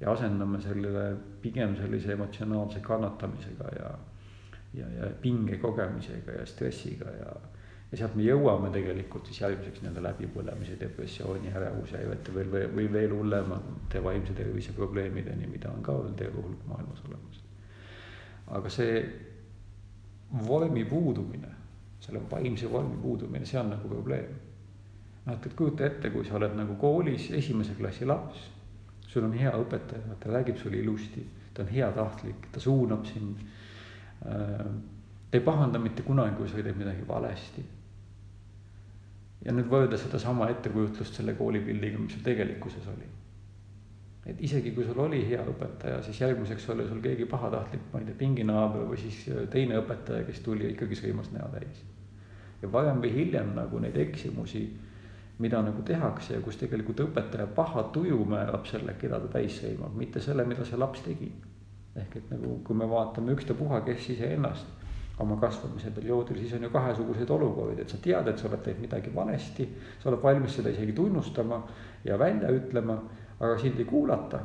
[0.00, 3.90] ja asendame sellele pigem sellise emotsionaalse kannatamisega ja,
[4.74, 7.36] ja, ja pinge kogemisega ja stressiga ja.
[7.92, 12.90] ja sealt me jõuame tegelikult siis järgmiseks nii-öelda läbipõlemise, depressiooni, ärevuse, häirete veel, või, või
[12.92, 17.42] veel hullemate vaimse tervise probleemideni, mida on ka veel terve hulk maailmas olemas.
[18.60, 19.02] aga see
[20.48, 21.51] vormi puudumine
[22.02, 24.32] selle vaimse vormi puudumine, see on nagu probleem.
[25.24, 28.48] noh, et, et kujuta ette, kui sa oled nagu koolis esimese klassi laps,
[29.06, 31.22] sul on hea õpetaja, ta räägib sulle ilusti,
[31.54, 33.44] ta on heatahtlik, ta suunab sind
[34.26, 34.66] äh,.
[35.30, 37.64] ta ei pahanda mitte kunagi, kui sa teed midagi valesti.
[39.44, 43.08] ja nüüd võrrelda sedasama ettekujutlust selle koolipildiga, mis sul tegelikkuses oli
[44.26, 48.06] et isegi kui sul oli hea õpetaja, siis järgmiseks oli sul keegi pahatahtlik, ma ei
[48.06, 51.82] tea, pinginaaber või siis teine õpetaja, kes tuli ja ikkagi sõimas näo täis.
[52.62, 54.62] Ja varem või hiljem nagu neid eksimusi,
[55.42, 59.96] mida nagu tehakse ja kus tegelikult õpetaja paha tuju määrab selle, keda ta täis sõimab,
[59.98, 61.32] mitte selle, mida see laps tegi.
[61.96, 64.66] ehk et nagu, kui me vaatame ükstapuha, kes iseennast
[65.20, 68.80] oma kasvamise perioodil, siis on ju kahesuguseid olukordi, et sa tead, et sa oled teinud
[68.80, 69.66] midagi valesti,
[70.00, 71.58] sa oled valmis seda isegi tunnustama
[72.04, 72.96] ja välja ütlema
[73.42, 74.40] aga sind ei kuulata.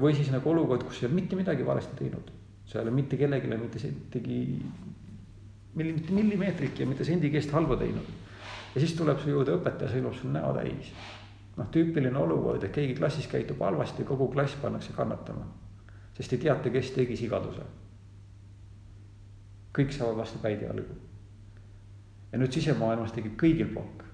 [0.00, 2.30] või siis nagu olukord, kus sa ei ole mitte midagi valesti teinud,
[2.64, 4.38] sa ei ole mitte kellelegi mitte sentigi,
[5.74, 8.06] milli, mitte millimeetritki ja mitte sendi keest halba teinud.
[8.74, 10.92] ja siis tuleb su juurde õpetaja, sõimab sul näo täis.
[11.56, 15.46] noh, tüüpiline olukord, et keegi klassis käitub halvasti, kogu klass pannakse kannatama.
[16.14, 17.62] sest ei teata, kes tegi sigaduse.
[19.78, 20.94] kõik saavad vastu päid ja jalgu.
[22.32, 24.10] ja nüüd sisemaailmas tekib kõigil plokk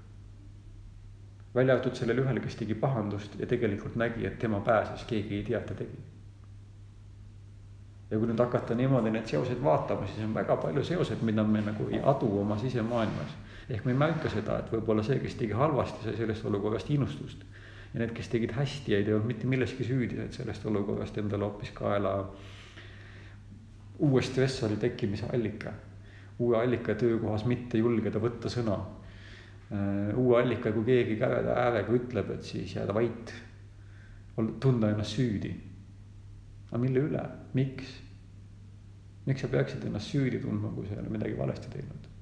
[1.57, 5.45] välja arvatud sellel ühel, kes tegi pahandust ja tegelikult nägi, et tema pääses, keegi ei
[5.45, 6.03] tea, et ta tegi.
[8.11, 11.63] Ja kui nüüd hakata niimoodi neid seoseid vaatama, siis on väga palju seoseid, mida me
[11.67, 13.37] nagu ei adu oma sisemaailmas.
[13.69, 17.43] ehk me ei märka seda, et võib-olla see, kes tegi halvasti, sai sellest olukorrast innustust.
[17.95, 21.45] ja need, kes tegid hästi ja ei teinud mitte milleski süüdi, said sellest olukorrast endale
[21.45, 22.15] hoopis kaela
[23.99, 25.73] uue stressori tekkimise allika.
[26.39, 28.79] uue allika töökohas mitte julgeda võtta sõna
[29.73, 33.35] Äh, uue allika, kui keegi käveda häälega ütleb, et siis jääda vait.
[34.61, 35.51] tunda ennast süüdi.
[36.69, 37.23] aga mille üle,
[37.55, 37.95] miks?
[39.27, 42.13] miks sa peaksid ennast süüdi tundma, kui sa ei ole midagi valesti teinud?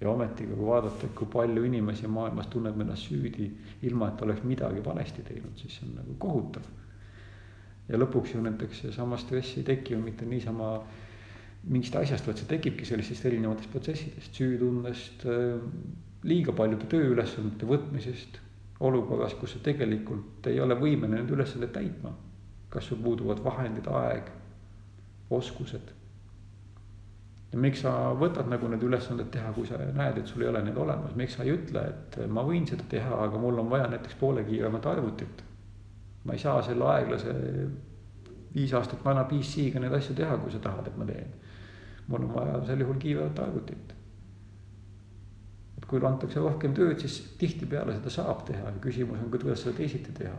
[0.00, 3.48] ja ometigi, kui vaadata, kui palju inimesi maailmas tunneb ennast süüdi,
[3.82, 6.68] ilma et oleks midagi valesti teinud, siis see on nagu kohutav.
[7.88, 10.74] ja lõpuks ju näiteks seesama stress ei teki ju mitte niisama
[11.64, 15.24] mingist asjast, vaid see tekibki sellistest erinevatest protsessidest, süütundest
[16.28, 18.38] liiga paljude tööülesannete võtmisest
[18.80, 22.14] olukorras, kus sa tegelikult ei ole võimeline neid ülesandeid täitma.
[22.68, 24.26] kas sul puuduvad vahendid, aeg,
[25.30, 25.94] oskused.
[27.52, 30.62] ja miks sa võtad nagu need ülesanded teha, kui sa näed, et sul ei ole
[30.62, 33.86] neid olemas, miks sa ei ütle, et ma võin seda teha, aga mul on vaja
[33.88, 35.44] näiteks poole kiiremat arvutit.
[36.24, 37.34] ma ei saa selle aeglase
[38.54, 41.32] viis aastat vana PC-ga neid asju teha, kui sa tahad, et ma teen.
[42.08, 43.98] mul on vaja sel juhul kiiremat arvutit
[45.88, 50.12] kui antakse rohkem tööd, siis tihtipeale seda saab teha ja küsimus on, kuidas seda teisiti
[50.12, 50.36] teha.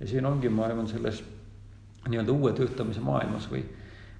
[0.00, 1.22] ja siin ongi, ma arvan, selles
[2.08, 3.62] nii-öelda uue töötamise maailmas või,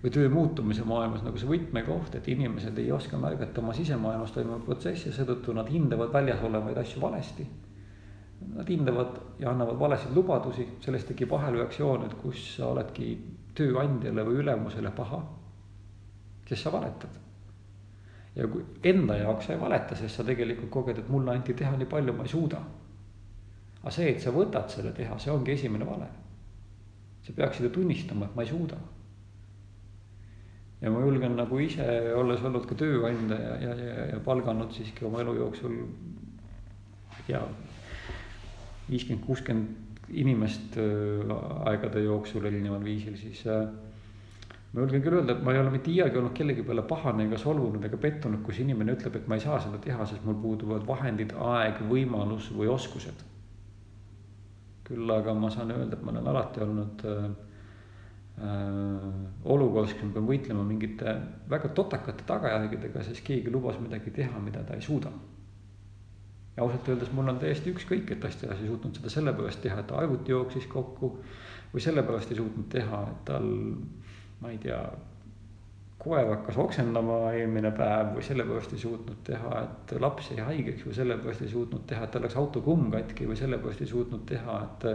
[0.04, 4.66] või töö muutumise maailmas nagu see võtmekoht, et inimesed ei oska märgata oma sisemaailmas toimuvaid
[4.66, 7.46] protsesse, seetõttu nad hindavad väljas olevaid asju valesti.
[8.52, 13.14] Nad hindavad ja annavad valesid lubadusi, sellest tekib ahelreaktsioon, et kus sa oledki
[13.56, 15.22] tööandjale või ülemusele paha,
[16.50, 17.20] sest sa valetad.
[18.34, 21.76] ja kui enda jaoks sa ei valeta, sest sa tegelikult koged, et mulle anti teha
[21.78, 22.60] nii palju, ma ei suuda.
[23.80, 26.10] aga see, et sa võtad selle teha, see ongi esimene vale.
[27.22, 28.76] sa peaksid ju tunnistama, et ma ei suuda
[30.84, 35.06] ja ma julgen nagu ise, olles olnud ka tööandja ja, ja, ja, ja palganud siiski
[35.08, 35.78] oma elu jooksul
[37.30, 37.40] ja
[38.90, 41.32] viiskümmend, kuuskümmend inimest äh,
[41.70, 43.64] aegade jooksul erineval viisil, siis äh,
[44.74, 47.40] ma julgen küll öelda, et ma ei ole mitte iialgi olnud kellegi peale pahane ega
[47.40, 50.84] solvunud ega pettunud, kus inimene ütleb, et ma ei saa seda teha, sest mul puuduvad
[50.88, 53.24] vahendid, aeg, võimalus või oskused.
[54.84, 57.30] küll aga ma saan öelda, et ma olen alati olnud Äh,
[58.34, 61.14] olukorras, kus ma pean võitlema mingite
[61.50, 65.12] väga totakate tagajärgedega, sest keegi lubas midagi teha, mida ta ei suuda.
[66.56, 69.86] ja ausalt öeldes mul on täiesti ükskõik, et Astias ei suutnud seda sellepärast teha, et
[69.90, 71.16] ta arvuti jooksis kokku
[71.72, 73.48] või sellepärast ei suutnud teha, et tal,
[74.40, 74.78] ma ei tea,
[75.98, 80.94] koer hakkas oksendama eelmine päev või sellepärast ei suutnud teha, et laps jäi haigeks või
[80.94, 84.58] sellepärast ei suutnud teha, et tal läks auto kumm katki või sellepärast ei suutnud teha,
[84.66, 84.86] et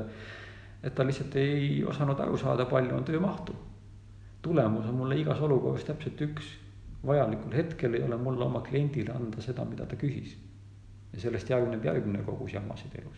[0.83, 3.55] et ta lihtsalt ei osanud aru saada, palju on töömahtu.
[4.41, 6.53] tulemus on mulle igas olukorras täpselt üks,
[7.05, 10.37] vajalikul hetkel ei ole mul oma kliendile anda seda, mida ta küsis.
[11.13, 13.17] ja sellest järgneb järgmine kogus jamasid elus.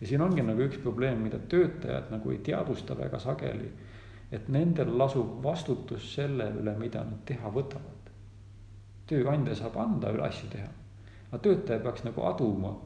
[0.00, 3.72] ja siin ongi nagu üks probleem, mida töötajad nagu ei teadvusta väga sageli,
[4.32, 8.12] et nendel lasub vastutus selle üle, mida nad teha võtavad.
[9.06, 10.68] tööandja saab anda üle asju teha,
[11.30, 12.76] aga töötaja peaks nagu aduma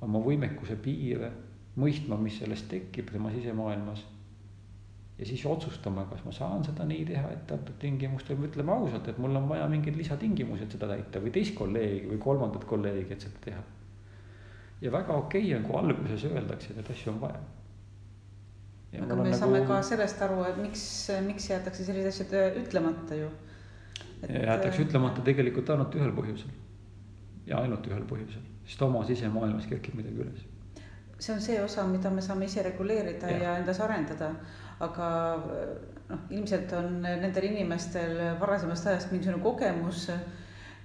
[0.00, 1.32] oma võimekuse piire
[1.80, 4.04] mõistma, mis sellest tekib tema sisemaailmas.
[5.18, 9.18] ja siis otsustama, kas ma saan seda nii teha etteantud tingimustel või ütleme ausalt, et
[9.22, 13.26] mul on vaja mingeid lisatingimusi, et seda täita või teist kolleegi või kolmandat kolleegi, et
[13.26, 13.60] seda teha.
[14.82, 17.42] ja väga okei okay on, kui alguses öeldakse, et neid asju on vaja.
[19.02, 19.38] aga me nagu...
[19.38, 20.86] saame ka sellest aru, et miks,
[21.26, 23.30] miks jäetakse sellised asjad ütlemata ju.
[24.22, 26.50] jäetakse ütlemata tegelikult ainult ühel põhjusel
[27.46, 30.50] ja ainult ühel põhjusel, sest oma sisemaailmas kerkib midagi üles
[31.24, 34.34] see on see osa, mida me saame ise reguleerida ja, ja endas arendada.
[34.84, 35.08] aga
[36.08, 40.08] noh, ilmselt on nendel inimestel varasemast ajast mingisugune kogemus,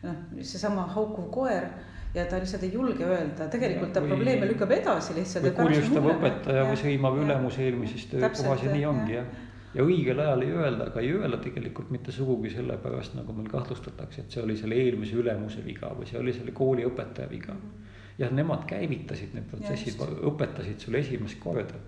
[0.03, 1.65] noh, seesama haukuv koer
[2.13, 5.49] ja ta lihtsalt ei julge öelda, tegelikult ta või, probleeme lükkab edasi lihtsalt.
[5.49, 9.35] või kurjustav õpetaja või sõimav ülemus eelmises töökohas ja nii ongi jah.
[9.73, 14.25] ja õigel ajal ei öelda, aga ei öelda tegelikult mitte sugugi sellepärast, nagu meil kahtlustatakse,
[14.25, 17.61] et see oli selle eelmise ülemuse viga või see oli selle kooliõpetaja viga mm.
[17.61, 21.79] -hmm jah, nemad käivitasid need protsessid, õpetasid sulle esimest korda.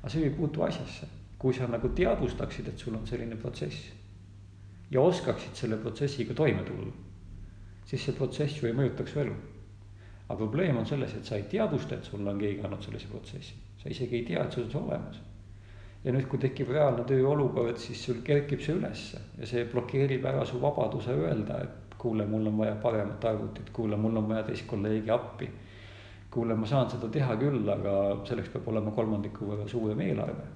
[0.00, 3.92] aga see ei puutu asjasse, kui sa nagu teadvustaksid, et sul on selline protsess.
[4.90, 6.92] ja oskaksid selle protsessiga toime tulla,
[7.84, 9.34] siis see protsess ju ei mõjutaks su elu.
[10.28, 13.54] aga probleem on selles, et sa ei teadvusta, et sulle on keegi andnud sellise protsessi,
[13.82, 15.20] sa isegi ei tea, et sul on see olemas
[16.04, 20.46] ja nüüd, kui tekib reaalne tööolukord, siis sul kerkib see ülesse ja see blokeerib ära
[20.46, 24.64] su vabaduse öelda, et kuule, mul on vaja paremat arvutit, kuule, mul on vaja teist
[24.70, 25.50] kolleegi appi
[26.30, 27.94] kuule, ma saan seda teha küll, aga
[28.28, 30.48] selleks peab olema kolmandiku võrra suurem eelarve.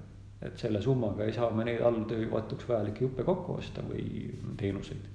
[0.45, 5.07] et selle summaga ei saa me neid alltöövõtuks vajalikke juppe kokku osta või teenuseid.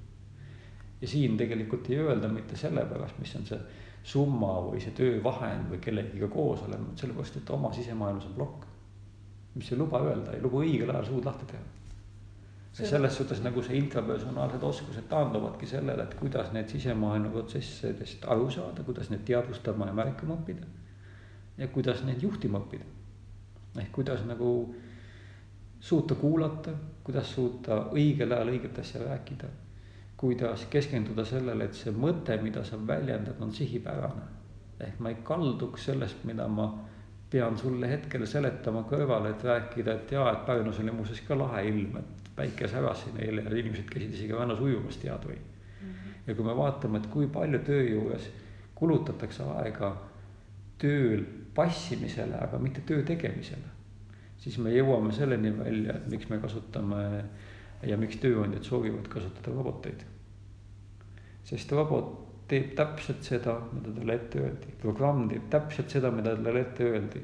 [1.01, 3.61] ja siin tegelikult ei öelda mitte sellepärast, mis on see
[4.03, 8.65] summa või see töövahend või kellegiga koos olema, sellepärast et oma sisemaailmas on plokk.
[9.55, 11.80] mis ei luba öelda, ei luba õigel ajal suud lahti teha
[12.73, 18.85] selles suhtes nagu see intrapersonaalsed oskused taanduvadki sellele, et kuidas need sisemaailma protsessidest aru saada,
[18.87, 20.67] kuidas neid teadvustama ja märkama õppida.
[21.59, 22.85] ja kuidas neid juhtima õppida.
[23.79, 24.75] ehk kuidas nagu
[25.81, 26.71] suuta kuulata,
[27.05, 29.49] kuidas suuta õigel ajal õiget asja rääkida.
[30.17, 34.23] kuidas keskenduda sellele, et see mõte, mida sa väljendad, on sihipärane.
[34.81, 36.71] ehk ma ei kalduks sellest, mida ma
[37.31, 41.69] pean sulle hetkel seletama kõrvale, et rääkida, et jaa, et Pärnus oli muuseas ka lahe
[41.69, 45.91] ilm, et päike säras siin eile ja inimesed käisid isegi rannas ujumas, tead või mm.
[45.91, 46.15] -hmm.
[46.27, 48.31] ja kui me vaatame, et kui palju töö juures
[48.81, 49.91] kulutatakse aega
[50.81, 53.75] tööl passimisele, aga mitte töö tegemisele,
[54.41, 57.03] siis me jõuame selleni välja, et miks me kasutame
[57.87, 60.07] ja miks tööandjad soovivad kasutada roboteid.
[61.45, 62.17] sest robot
[62.49, 67.23] teeb täpselt seda, mida talle ette öeldi, programm teeb täpselt seda, mida talle ette öeldi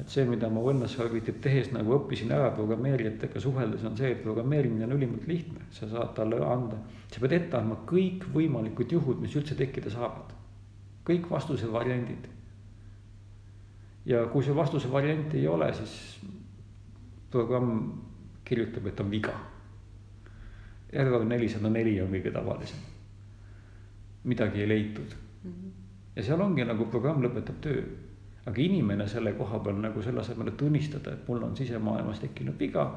[0.00, 4.22] et see, mida ma Wellness Orbitit tehes nagu õppisin ära programmeerijatega suheldes, on see, et
[4.24, 6.78] programmeerimine on ülimalt lihtne, sa saad talle anda,
[7.12, 10.34] sa pead ette andma kõikvõimalikud juhud, mis üldse tekkida saavad.
[11.06, 12.28] kõik vastuse variandid.
[14.04, 16.20] ja kui see vastuse varianti ei ole, siis
[17.30, 17.92] programm
[18.44, 19.34] kirjutab, et on viga.
[20.92, 22.78] error nelisada neli on kõige tavalisem.
[24.24, 25.14] midagi ei leitud.
[25.44, 25.70] -hmm.
[26.16, 27.82] ja seal ongi nagu programm lõpetab töö.
[28.46, 32.58] Aga inimene selle koha peal nagu selle asemel, et tunnistada, et mul on sisemaailmas tekkinud
[32.58, 32.88] viga.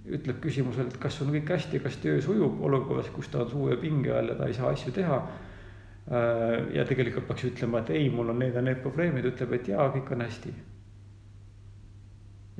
[0.00, 3.76] ütleb küsimusele, et kas on kõik hästi, kas töö sujub olukorras, kus ta on suure
[3.76, 8.08] pinge all ja ta ei saa asju teha äh, ja tegelikult peaks ütlema, et ei,
[8.10, 10.54] mul on need ja need probleemid, ütleb, et jaa, kõik on hästi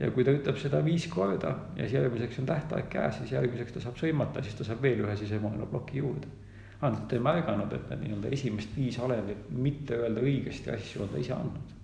[0.00, 3.74] ja kui ta ütleb seda viis korda ja siis järgmiseks on tähtaeg käes, siis järgmiseks
[3.76, 6.30] ta saab sõimata, siis ta saab veel ühe sisemaailma ploki juurde.
[6.81, 11.21] Ta ei märganud, et need nii-öelda esimest viis alevit mitte öelda õigesti asju on ta
[11.21, 11.75] ise andnud.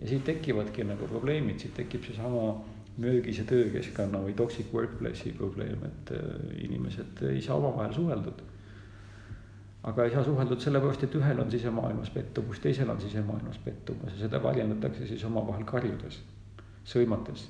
[0.00, 2.50] ja siit tekivadki nagu probleemid, siit tekib seesama
[3.00, 6.28] mürgise töökeskkonna või toxic workplace'i probleem, et äh,
[6.68, 8.44] inimesed ei saa omavahel suheldud
[9.86, 14.24] aga ei saa suheldud sellepärast, et ühel on sisemaailmas pettumus, teisel on sisemaailmas pettumus ja
[14.24, 16.18] seda väljendatakse siis omavahel karjudes,
[16.86, 17.46] sõimates,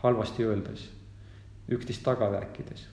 [0.00, 0.86] halvasti öeldes,
[1.68, 2.86] üksteist taga rääkides.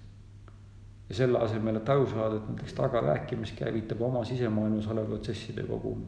[1.09, 6.05] Ja selle asemel, et aru saada, et näiteks tagarääkimist käivitab oma sisemaailmas olev protsesside kogum.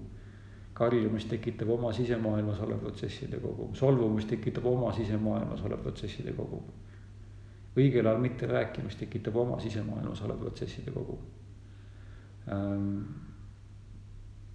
[0.74, 6.64] karjumist tekitab oma sisemaailmas olev protsesside kogum, solvumist tekitab oma sisemaailmas olev protsesside kogum.
[7.78, 11.20] õigel ajal mitte rääkimist tekitab oma sisemaailmas olev protsesside kogum
[12.52, 13.04] Ähm,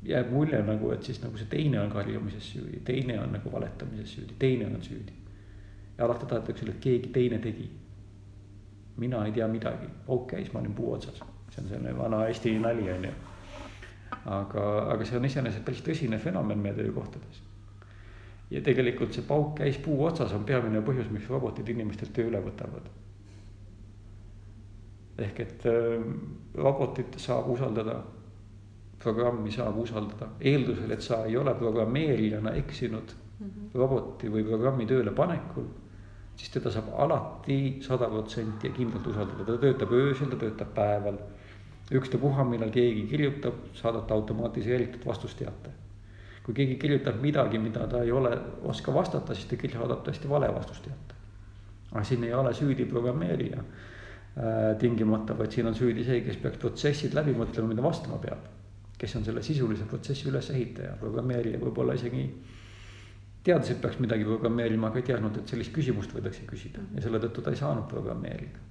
[0.03, 4.17] jääb mulje nagu, et siis nagu see teine on karjumises süüdi, teine on nagu valetamises
[4.17, 5.13] süüdi, teine on süüdi.
[5.99, 7.71] ja alati tahetakse et keegi teine tegi.
[8.97, 12.59] Mina ei tea midagi, pauk käis, ma olin puu otsas, see on selline vana Eesti
[12.59, 13.15] nali on ju.
[14.25, 17.43] aga, aga see on iseenesest päris tõsine fenomen meie töökohtades.
[18.51, 22.43] ja tegelikult see pauk käis puu otsas on peamine põhjus, miks robotid inimestelt töö üle
[22.45, 22.93] võtavad
[25.19, 26.03] ehk et äh,
[26.59, 28.01] robotit saab usaldada,
[29.03, 33.71] programmi saab usaldada, eeldusel, et sa ei ole programmeerijana eksinud mm -hmm.
[33.75, 35.65] roboti või programmi tööle panekul.
[36.37, 41.19] Siis teda saab alati sada protsenti ja kindlalt usaldada, ta töötab öösel, ta töötab päeval.
[41.95, 45.71] ükstapuha, millal keegi kirjutab, saadab ta automatiseeritud vastusteate.
[46.45, 50.55] kui keegi kirjutab midagi, mida ta ei ole, oska vastata, siis ta saadab tõesti vale
[50.55, 51.15] vastusteate.
[51.93, 53.63] aga siin ei ole süüdi programmeerija
[54.35, 58.51] Äh, tingimata, vaid siin on süüdi see, kes peaks protsessid läbi mõtlema, mida vastama peab.
[58.99, 62.25] kes on selle sisulise protsessi ülesehitaja, programmeerija võib-olla isegi
[63.45, 67.21] teadis, et peaks midagi programmeerima, aga ei teadnud, et sellist küsimust võidakse küsida ja selle
[67.23, 68.63] tõttu ta ei saanud programmeerida.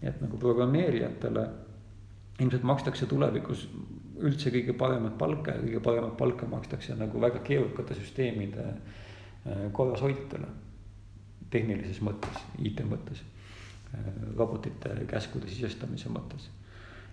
[0.00, 1.48] nii et nagu programmeerijatele
[2.40, 3.66] ilmselt makstakse tulevikus
[4.20, 10.56] üldse kõige paremat palka ja kõige paremat palka makstakse nagu väga keerukate süsteemide äh, korrashoidjatele.
[11.50, 13.22] tehnilises mõttes, IT mõttes
[14.36, 16.48] robotite käskude sisestamise mõttes.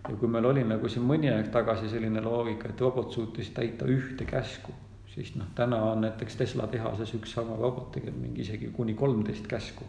[0.08, 3.86] ja kui meil oli nagu siin mõni aeg tagasi selline loogika, et robot suutis täita
[3.86, 4.72] ühte käsku,
[5.18, 9.48] siis noh, täna on näiteks Tesla tehases üks sama robot tegelikult mingi isegi kuni kolmteist
[9.50, 9.86] käsku.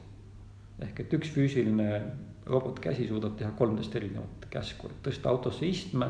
[0.82, 2.02] ehk et üks füüsiline
[2.46, 6.06] robotkäsi suudab teha kolmteist erinevat käsku, et tõsta autosse istme,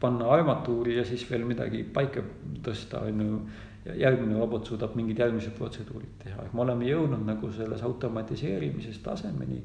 [0.00, 2.22] panna armatuuri ja siis veel midagi paika
[2.62, 3.40] tõsta, on ju.
[3.84, 9.00] ja järgmine robot suudab mingid järgmised protseduurid teha, ehk me oleme jõudnud nagu selles automatiseerimises
[9.02, 9.62] tasemeni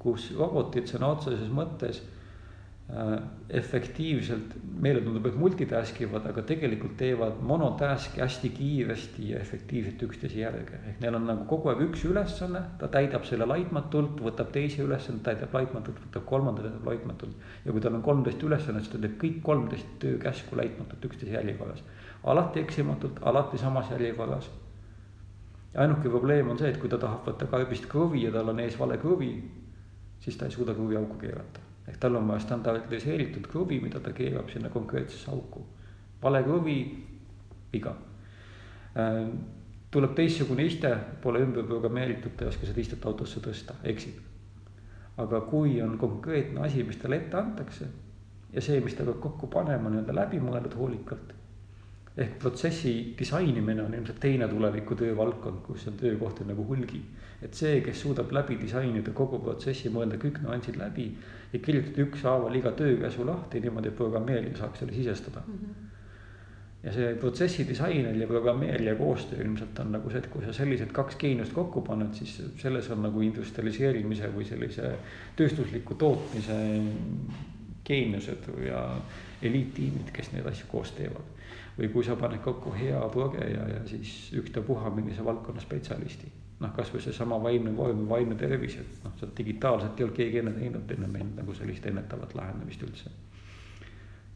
[0.00, 2.00] kus robotid sõna otseses mõttes
[3.50, 10.40] efektiivselt, meile tundub, et multitask ivad, aga tegelikult teevad monotask'i hästi kiiresti ja efektiivselt üksteise
[10.40, 10.80] järge.
[10.88, 15.22] ehk neil on nagu kogu aeg üks ülesanne, ta täidab selle laitmatult, võtab teise ülesande,
[15.28, 17.36] täidab laitmatult, võtab kolmanda, täidab laitmatult.
[17.64, 21.84] ja kui tal on kolmteist ülesannet, siis ta teeb kõik kolmteist töökäsku laitmatult üksteise järjekorras.
[22.24, 24.50] alati eksimatult, alati samas järjekorras.
[25.74, 28.78] ainuke probleem on see, et kui ta tahab võtta karbist kruvi ja tal on ees
[28.78, 29.34] vale kruvi
[30.20, 31.69] siis ta ei suuda kruviauku keerata.
[31.90, 35.66] Ehk tal on vaja standardiseeritud kruvi, mida ta keerab sinna konkreetsesse auku.
[36.22, 36.76] vale kruvi,
[37.72, 37.94] viga.
[38.96, 39.26] Äh,
[39.90, 40.90] tuleb teistsugune iste,
[41.22, 44.20] pole ümber programmeeritud, ta ei oska seda istet autosse tõsta, eksib.
[45.20, 47.88] aga kui on konkreetne asi, mis talle ette antakse
[48.52, 51.34] ja see, mis ta peab kokku panema nii-öelda läbimõeldud hoolikalt
[52.18, 57.02] ehk protsessi disainimine on ilmselt teine tuleviku töövaldkond, kus on töökohti nagu hulgi.
[57.42, 61.06] et see, kes suudab läbi disainida kogu protsessi, mõelda kõik nüansid läbi
[61.52, 65.54] ja kirjutada ükshaaval iga töökäsu lahti niimoodi, et programmeerija saaks selle sisestada mm.
[65.54, 65.86] -hmm.
[66.82, 70.92] ja see protsessi disaineri ja programmeerija koostöö ilmselt on nagu see, et kui sa sellised
[70.92, 74.94] kaks geeniust kokku paned, siis selles on nagu industrialiseerimise või sellise
[75.36, 76.60] tööstusliku tootmise
[77.84, 78.84] geeniused ja
[79.42, 81.39] eliittiimid, kes neid asju koos teevad
[81.80, 86.32] või kui sa paned kokku hea progeja ja siis ükstapuha millise valdkonna spetsialisti.
[86.60, 90.52] noh, kasvõi seesama vaimne vorm, vaimne tervis, et noh, seda digitaalselt ei olnud keegi enne
[90.52, 93.10] teinud enne meid nagu sellist ennetavat lähenemist üldse.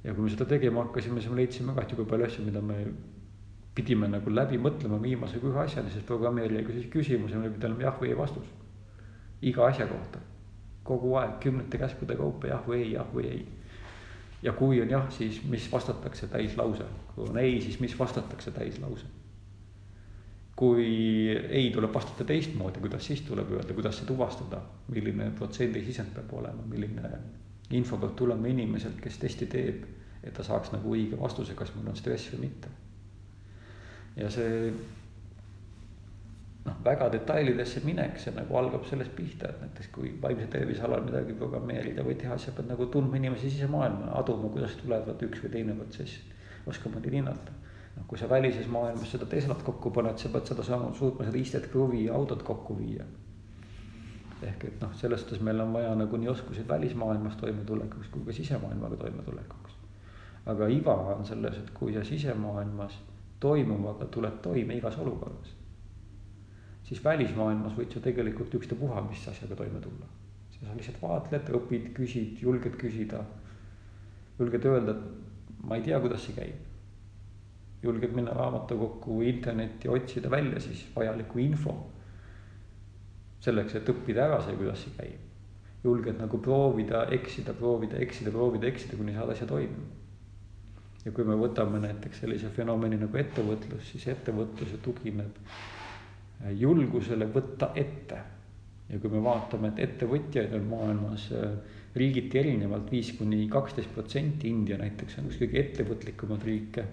[0.04, 2.62] ja kui me seda tegema hakkasime, siis me leidsime ka, et jube palju asju, mida
[2.64, 2.78] me
[3.74, 8.14] pidime nagu läbi mõtlema viimase ühe asjani, sest programmeerija küsis küsimuse, me pidime jah või
[8.14, 8.48] ei vastus.
[9.42, 10.22] iga asja kohta
[10.84, 13.44] kogu aeg kümnete käskude kaupa jah või ei, jah või ei.
[14.44, 19.06] Ja kui on jah, siis mis vastatakse täislause, kui on ei, siis mis vastatakse täislause.
[20.56, 20.84] kui
[21.50, 26.30] ei tuleb vastata teistmoodi, kuidas siis tuleb öelda, kuidas see tuvastada, milline protsendi sisend peab
[26.38, 27.10] olema, milline
[27.74, 29.82] info peab tulema inimeselt, kes testi teeb,
[30.22, 32.70] et ta saaks nagu õige vastuse, kas mul on stress või mitte.
[34.16, 34.70] ja see
[36.64, 41.04] noh, väga detailidesse minek, see nagu algab sellest pihta, et näiteks kui vaimse tervise alal
[41.04, 45.52] midagi programmeerida või teha, sa pead nagu tundma inimese sisemaailma, aduma, kuidas tulevad üks või
[45.58, 46.22] teine protsess,
[46.70, 47.58] oskama neid hinnata.
[47.96, 51.38] noh, kui sa välises maailmas seda Teslat kokku paned, sa pead seda saama, suutma seda
[51.38, 53.04] istet kruvi ja autot kokku viia.
[54.42, 58.32] ehk et noh, selles suhtes meil on vaja nagu nii oskuseid välismaailmas toimetulekuks kui ka
[58.32, 59.76] sisemaailmaga toimetulekuks.
[60.46, 62.98] aga iva on selles, et kui sa sisemaailmas
[63.40, 65.52] toimuvaga tuled toime igas olukorras
[66.84, 70.10] siis välismaailmas võid sa tegelikult ükstapuha mis asjaga toime tulla.
[70.54, 73.24] sa lihtsalt vaatled, õpid, küsid, julged küsida.
[74.38, 76.54] julged öelda, et ma ei tea, kuidas see käib.
[77.82, 81.74] julged minna raamatukokku internetti, otsida välja siis vajalikku info.
[83.40, 85.20] selleks, et õppida ära see, kuidas see käib.
[85.84, 90.04] julged nagu proovida, eksida, proovida, eksida, proovida, eksida, kuni saad asja toimima
[91.04, 95.36] ja kui me võtame näiteks sellise fenomeni nagu ettevõtlus, siis ettevõtluse tugineb
[96.58, 98.18] julgusele võtta ette.
[98.88, 101.54] ja kui me vaatame, et ettevõtjaid on maailmas äh,
[101.96, 106.84] riigiti erinevalt viis kuni kaksteist protsenti, India näiteks on üks kõige ettevõtlikumaid riike.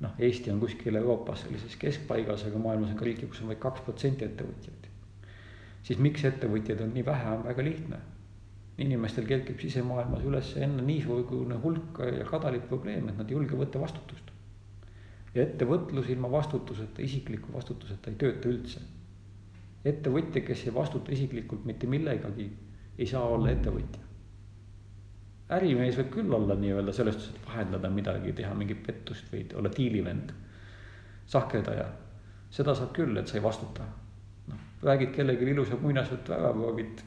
[0.00, 3.60] noh, Eesti on kuskil Euroopas sellises keskpaigas, aga maailmas on ka riike, kus on vaid
[3.60, 4.88] kaks protsenti ettevõtjaid.
[5.82, 8.00] siis miks ettevõtjaid on nii vähe, on väga lihtne.
[8.78, 13.80] inimestel kerkib sisemaailmas üles enne niisugune hulk ja kadalik probleem, et nad ei julge võtta
[13.80, 14.27] vastutust
[15.34, 18.80] ja ettevõtlus ilma vastutuseta, isikliku vastutuseta ei tööta üldse.
[19.84, 22.48] ettevõtja, kes ei vastuta isiklikult mitte millegagi,
[22.98, 24.02] ei saa olla ettevõtja.
[25.56, 29.70] ärimees võib küll olla nii-öelda selles suhtes, et vahendada midagi, teha mingit pettust või olla
[29.76, 30.32] diilivend,
[31.26, 31.86] sahkerdaja.
[32.50, 33.84] seda saab küll, et sa ei vastuta.
[34.48, 37.04] noh, räägid kellelegi ilusa muinasjutu ära, proovid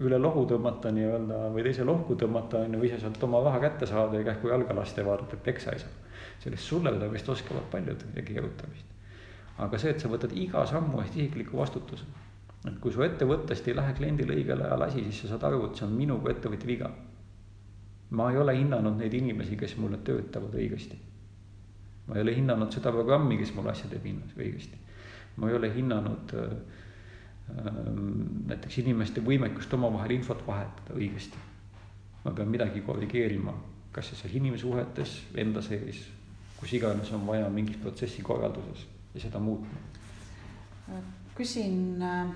[0.00, 3.86] üle lohu tõmmata nii-öelda või teise lohku tõmmata on ju, ise sealt oma raha kätte
[3.86, 6.05] saada ja kähku jalga lasta ja vaadata, et peksa ei saa
[6.46, 8.86] sellest sulledamist oskavad paljud ja keerutamist.
[9.58, 12.04] aga see, et sa võtad iga sammu eest isikliku vastutuse.
[12.66, 15.76] et kui su ettevõttest ei lähe kliendile õigel ajal asi, siis sa saad aru, et
[15.76, 16.90] see on minu kui ettevõtja viga.
[18.10, 20.98] ma ei ole hinnanud neid inimesi, kes mulle töötavad õigesti.
[22.06, 24.06] ma ei ole hinnanud seda programmi, kes mulle asja teeb
[24.38, 24.78] õigesti.
[25.36, 26.56] ma ei ole hinnanud äh,
[28.46, 31.38] näiteks inimeste võimekust omavahel infot vahetada õigesti.
[32.24, 33.54] ma pean midagi korrigeerima,
[33.92, 36.06] kas siis inimsuhetes enda sees
[36.60, 39.80] kus iganes on vaja mingis protsessi korralduses ja seda muutma.
[41.36, 42.28] küsin äh,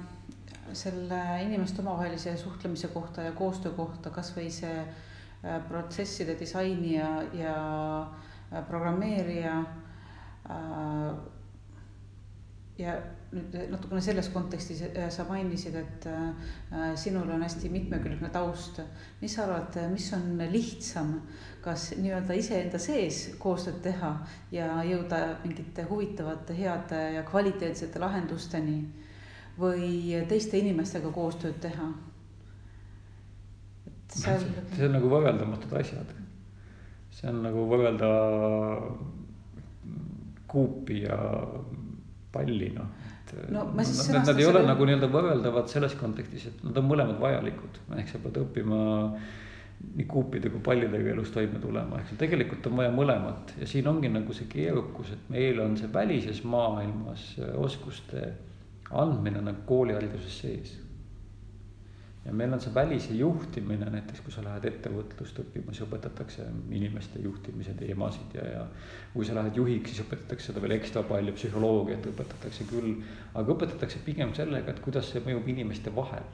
[0.73, 7.55] selle inimeste omavahelise suhtlemise kohta ja koostöö kohta, kasvõi see äh, protsesside disainija ja
[8.03, 9.63] äh, programmeerija.
[12.81, 12.93] ja
[13.31, 14.81] nüüd natukene selles kontekstis
[15.15, 16.07] sa mainisid, et
[16.99, 18.81] sinul on hästi mitmekülgne taust.
[19.21, 21.13] mis sa arvad, mis on lihtsam
[21.65, 24.13] kas nii-öelda iseenda sees koostööd teha
[24.53, 28.79] ja jõuda mingite huvitavate, heade ja kvaliteetsete lahendusteni
[29.61, 31.91] või teiste inimestega koostööd teha.
[33.87, 34.47] et seal.
[34.77, 36.15] see on nagu võrreldamatud asjad.
[37.11, 38.11] see on nagu võrrelda
[40.51, 41.19] kuupi ja
[42.33, 42.97] palli, noh
[43.51, 44.33] no ma siis sõnastan.
[44.33, 48.19] Nad ei ole nagu nii-öelda võrreldavad selles kontekstis, et nad on mõlemad vajalikud, ehk sa
[48.23, 49.29] pead õppima äh,
[49.81, 53.89] nii kuupide kui pallidega elus toime tulema, eks ju, tegelikult on vaja mõlemat ja siin
[53.89, 58.29] ongi nagu see keerukus, et meil on see välises maailmas äh, oskuste
[58.91, 60.77] andmine nagu koolihariduses sees.
[62.25, 66.45] ja meil on see välise juhtimine, näiteks kui sa lähed ettevõtlust õppima, siis õpetatakse
[66.77, 68.67] inimeste juhtimise teemasid ja, ja
[69.15, 73.01] kui sa lähed juhiks, siis õpetatakse seda veel ekstra palju, psühholoogiat õpetatakse küll,
[73.33, 76.29] aga õpetatakse pigem sellega, et kuidas see mõjub inimeste vahel.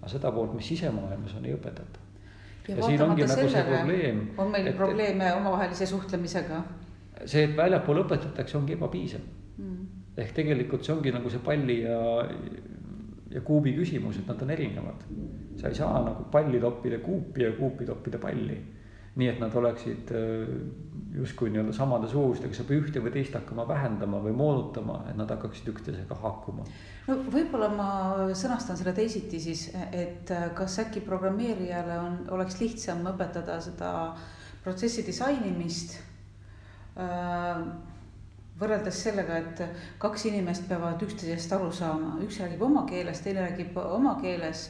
[0.00, 2.07] aga seda poolt, mis sisemaailmas on, ei õpetata
[2.68, 4.22] ja, ja siin ongi nagu see probleem.
[4.38, 6.62] on meil et, probleeme omavahelise suhtlemisega.
[7.24, 9.22] see, et väljapoole õpetatakse, ongi ebapiisav
[9.56, 9.86] mm..
[10.16, 12.00] ehk tegelikult see ongi nagu see palli ja,
[13.32, 15.06] ja kuubi küsimus, et nad on erinevad.
[15.60, 18.58] sa ei saa nagu palli toppida kuupi ja kuupi toppida palli.
[19.16, 20.52] Nii et nad oleksid äh,
[21.18, 25.30] justkui nii-öelda samade suurustega, sa pead ühte või teist hakkama vähendama või moonutama, et nad
[25.32, 26.66] hakkaksid üksteisega haakuma
[27.08, 27.90] no võib-olla ma
[28.36, 33.92] sõnastan selle teisiti siis, et kas äkki programmeerijale on, oleks lihtsam õpetada seda
[34.64, 35.96] protsessi disainimist
[37.00, 37.62] äh,
[38.58, 39.62] võrreldes sellega, et
[40.02, 44.68] kaks inimest peavad üksteisest aru saama, üks räägib oma keeles, teine räägib oma keeles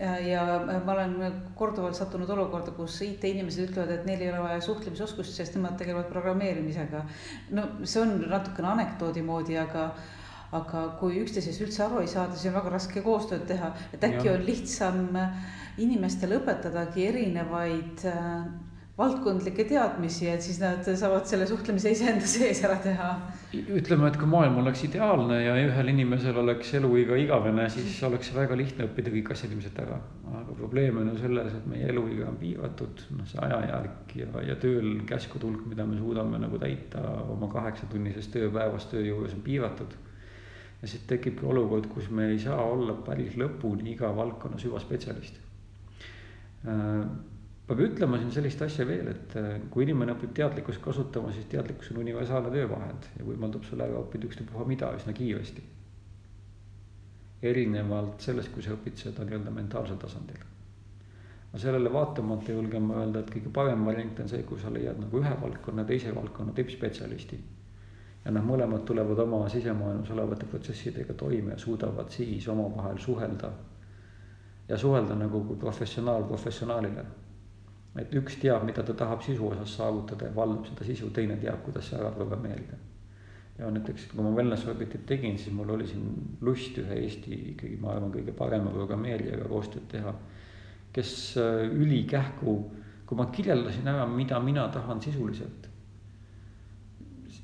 [0.00, 1.14] ja, ja ma olen
[1.58, 6.10] korduvalt sattunud olukorda, kus IT-inimesed ütlevad, et neil ei ole vaja suhtlemisoskust, sest nemad tegelevad
[6.12, 7.04] programmeerimisega.
[7.56, 9.90] no see on natukene anekdoodi moodi, aga
[10.54, 14.28] aga kui üksteisest üldse aru ei saada, siis on väga raske koostööd teha, et äkki
[14.28, 14.36] ja.
[14.36, 15.00] on lihtsam
[15.82, 18.44] inimestele õpetadagi erinevaid äh,
[18.94, 23.08] valdkondlikke teadmisi, et siis nad saavad selle suhtlemise iseenda sees ära teha.
[23.54, 28.58] ütleme, et kui maailm oleks ideaalne ja ühel inimesel oleks eluiga igavene, siis oleks väga
[28.58, 29.98] lihtne õppida kõik asjad ilmselt ära.
[30.34, 34.56] aga probleem on ju selles, et meie eluiga on piiratud, noh, see ajajärk ja, ja
[34.62, 37.02] tööl käskude hulk, mida me suudame nagu täita
[37.34, 40.00] oma kaheksatunnisest tööpäevast töö juures on piiratud.
[40.82, 45.38] ja siit tekibki olukord, kus me ei saa olla päris lõpuni iga valdkonna süvaspetsialist
[46.68, 47.06] äh,
[47.68, 51.92] peab ütlema siin sellist asja veel, et äh, kui inimene õpib teadlikkust kasutama, siis teadlikkus
[51.94, 55.70] on universaalne töövahend ja võimaldab sul ära õppida ükstapuha mida üsna kiiresti.
[57.44, 60.44] erinevalt sellest, kui sa õpid seda nii-öelda mentaalsel tasandil.
[61.48, 65.00] aga sellele vaatamata julgen ma öelda, et kõige parem variant on see, kui sa leiad
[65.00, 67.40] nagu ühe valdkonna, teise valdkonna tippspetsialisti.
[68.24, 73.52] ja nad mõlemad tulevad oma sisemaailmas olevate protsessidega toime ja suudavad siis omavahel suhelda.
[74.68, 77.04] ja suhelda nagu professionaal professionaalile
[78.00, 81.62] et üks teab, mida ta tahab sisu osas saavutada ja valdab seda sisu, teine teab,
[81.66, 82.78] kuidas see ära programmeerida.
[83.58, 87.76] ja näiteks, kui ma Wellness Orbitit tegin, siis mul oli siin lust ühe Eesti ikkagi,
[87.78, 90.14] ma arvan, kõige parema programmeerijaga koostööd teha,
[90.94, 92.56] kes äh, ülikähku,
[93.06, 95.68] kui ma kirjeldasin ära, mida mina tahan sisuliselt,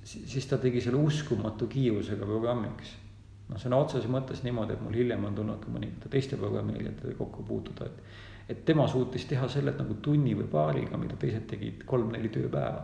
[0.02, 2.96] siis ta tegi selle uskumatu kiirusega programmiks
[3.50, 7.44] noh, sõna otseses mõttes niimoodi, et mul hiljem on tulnud ka mõningate teiste programmeerijatega kokku
[7.46, 12.30] puutuda, et et tema suutis teha selle nagu tunni või paariga, mida teised tegid kolm-neli
[12.34, 12.82] tööpäeva.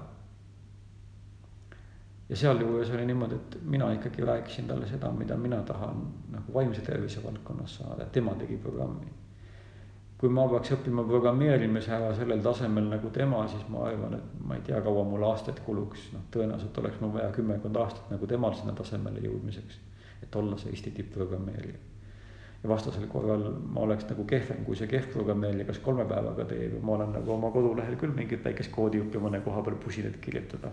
[2.28, 6.00] ja sealjuures oli niimoodi, et mina ikkagi rääkisin talle seda, mida mina tahan
[6.30, 9.10] nagu vaimse tervise valdkonnas saada, tema tegi programmi.
[10.18, 14.54] kui ma peaks õppima programmeerimise ära sellel tasemel nagu tema, siis ma arvan, et ma
[14.54, 18.54] ei tea, kaua mul aastaid kuluks, noh, tõenäoliselt oleks mul vaja kümmekond aastat nagu temal
[18.54, 19.82] sinna tasemele jõudmiseks,
[20.22, 21.95] et olla see Eesti tippprogrammeerija
[22.66, 26.74] ja vastasel korral ma oleks nagu kehvem kui see kehv programmeerija, kas kolme päevaga teeb
[26.74, 30.18] ja ma olen nagu oma kodulehel küll mingit väikest koodi õppima mõne koha peal pusinet
[30.24, 30.72] kirjutada.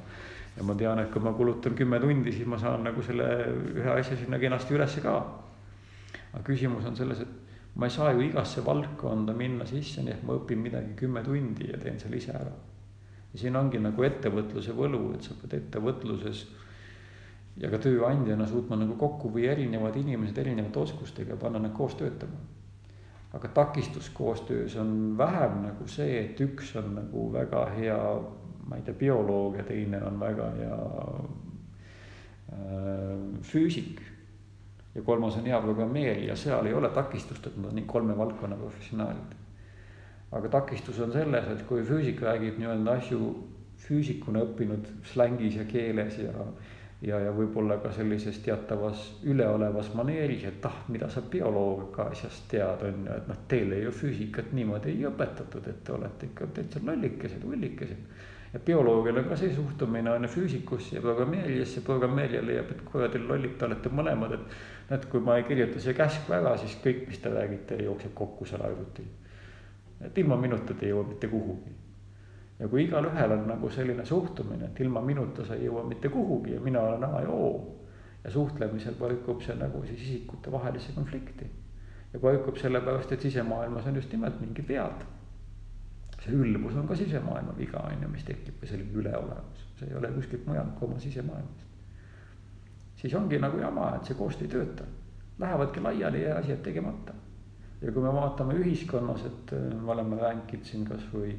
[0.58, 3.30] ja ma tean, et kui ma kulutan kümme tundi, siis ma saan nagu selle
[3.76, 5.16] ühe asja sinna kenasti ülesse ka.
[6.34, 10.24] aga küsimus on selles, et ma ei saa ju igasse valdkonda minna sisse, nii et
[10.26, 12.58] ma õpin midagi kümme tundi ja teen selle ise ära.
[13.34, 16.48] ja siin ongi nagu ettevõtluse võlu, et sa pead ettevõtluses
[17.62, 22.40] ja ka tööandjana suutma nagu kokku viia erinevad inimesed erinevate oskustega panna nad koos töötama.
[23.34, 27.98] aga takistus koostöös on vähem nagu see, et üks on nagu väga hea,
[28.70, 30.80] ma ei tea, bioloog ja teine on väga hea
[32.54, 32.58] äh,
[33.42, 34.02] füüsik.
[34.96, 38.56] ja kolmas on hea programmeerija, seal ei ole takistust, et nad on nii kolme valdkonna
[38.56, 39.34] professionaalid.
[40.32, 43.34] aga takistus on selles, et kui füüsik räägib nii-öelda asju
[43.84, 46.32] füüsikuna õppinud slängis ja keeles ja
[47.04, 52.86] ja, ja võib-olla ka sellises teatavas üleolevas maneeris, et ah, mida sa bioloogia asjast tead,
[52.88, 56.84] on ju, et noh, teile ju füüsikat niimoodi ei õpetatud, et te olete ikka täitsa
[56.86, 58.08] lollikesed, ullikesed.
[58.54, 63.20] ja bioloogil on ka see suhtumine on ju füüsikusse ja programmeerijasse, programmeerija leiab, et kuradi
[63.20, 64.58] lollid te olete mõlemad, et.
[64.94, 68.46] et kui ma ei kirjuta siia käsku ära, siis kõik, mis te räägite, jookseb kokku
[68.46, 69.10] seal arvutil.
[70.04, 71.83] et ilma minuta te ei jõua mitte kuhugi
[72.64, 76.54] ja kui igalühel on nagu selline suhtumine, et ilma minuta sa ei jõua mitte kuhugi
[76.56, 77.50] ja mina olen A ja O.
[78.24, 81.50] ja suhtlemisel põrkub see nagu siis isikute vahelisse konflikti.
[82.14, 85.04] ja põrkub sellepärast, et sisemaailmas on just nimelt mingid vead.
[86.24, 89.98] see ülbus on ka sisemaailma viga, on ju, mis tekib või selline üleolevus, see ei
[90.00, 91.66] ole kuskilt mujalt kui oma sisemaailmast.
[93.02, 94.88] siis ongi nagu jama, et see koostöö ei tööta,
[95.40, 97.14] lähevadki laiali ja asjad tegemata.
[97.82, 99.52] ja kui me vaatame ühiskonnas, et
[99.82, 101.36] me oleme rääkinud siin kasvõi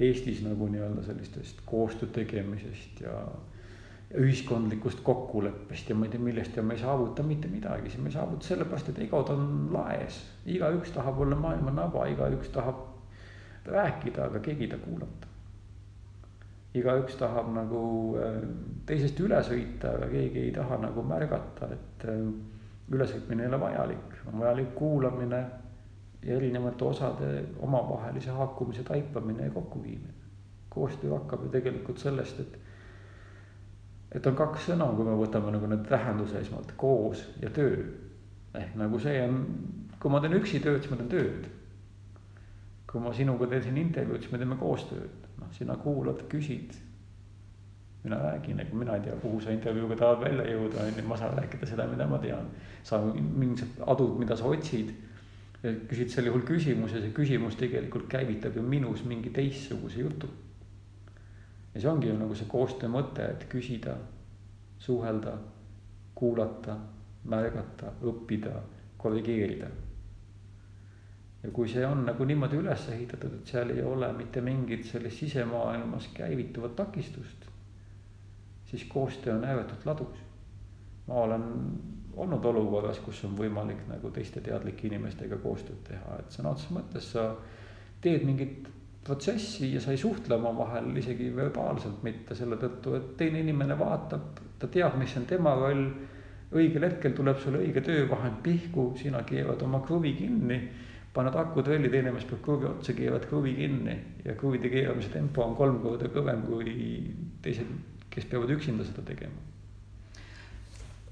[0.00, 3.16] Eestis nagu nii-öelda sellistest koostöö tegemisest ja,
[4.18, 8.10] ühiskondlikust kokkuleppest ja ma ei tea, millest ja me ei saavuta mitte midagi, siis me
[8.10, 10.18] ei saavuta sellepärast, et egod on laes.
[10.46, 12.80] igaüks tahab olla maailma naba, igaüks tahab
[13.66, 15.28] rääkida, aga keegi ei taha kuulata.
[16.74, 17.82] igaüks tahab nagu
[18.18, 18.42] äh,
[18.86, 22.26] teisest üle sõita, aga keegi ei taha nagu märgata, et äh,
[22.90, 25.44] ülesõitmine ei ole vajalik, on vajalik kuulamine
[26.22, 30.14] ja erinevate osade omavahelise haakumise taipamine ja kokkuviimine.
[30.68, 32.58] koostöö hakkab ju tegelikult sellest, et,
[34.12, 37.80] et on kaks sõna, kui me võtame nagu need tähenduse esmalt, koos ja töö.
[38.54, 39.40] ehk nagu see on,
[40.00, 41.48] kui ma teen üksi tööd, siis ma teen tööd.
[42.92, 46.76] kui ma sinuga teen siin intervjuud, siis me teeme koostööd, noh, sina kuulad, küsid.
[48.04, 51.16] mina räägin, ega mina ei tea, kuhu sa intervjuuga tahad välja jõuda, on ju, ma
[51.16, 52.50] saan rääkida seda, mida ma tean.
[52.82, 54.94] sa mind adud, mida sa otsid
[55.60, 60.30] küsid sel juhul küsimuse, see küsimus tegelikult käivitab ju minus mingi teistsuguse jutu.
[61.74, 63.94] ja see ongi ju nagu see koostöö mõte, et küsida,
[64.80, 65.36] suhelda,
[66.14, 66.76] kuulata,
[67.24, 68.54] märgata, õppida,
[68.96, 69.68] korrigeerida.
[71.42, 75.18] ja kui see on nagu niimoodi üles ehitatud, et seal ei ole mitte mingit selles
[75.18, 77.46] sisemaailmas käivituvat takistust,
[78.64, 80.24] siis koostöö on ääretult ladus.
[81.06, 81.44] ma olen
[82.16, 87.10] olnud olukorras, kus on võimalik nagu teiste teadlike inimestega koostööd teha, et sõna otseses mõttes
[87.14, 87.30] sa
[88.02, 88.68] teed mingit
[89.04, 94.40] protsessi ja sa ei suhtle omavahel isegi verbaalselt mitte selle tõttu, et teine inimene vaatab,
[94.60, 95.90] ta teab, mis on tema roll.
[96.50, 100.56] õigel hetkel tuleb sulle õige töövahend pihku, sina keerad oma kruvi kinni,
[101.14, 101.36] paned
[101.68, 103.94] välja, teine mees peab kruvi otsa, keerad kruvi kinni
[104.24, 106.74] ja kruvide keeramise tempo on kolm korda kõvem kui
[107.42, 107.70] teised,
[108.10, 109.59] kes peavad üksinda seda tegema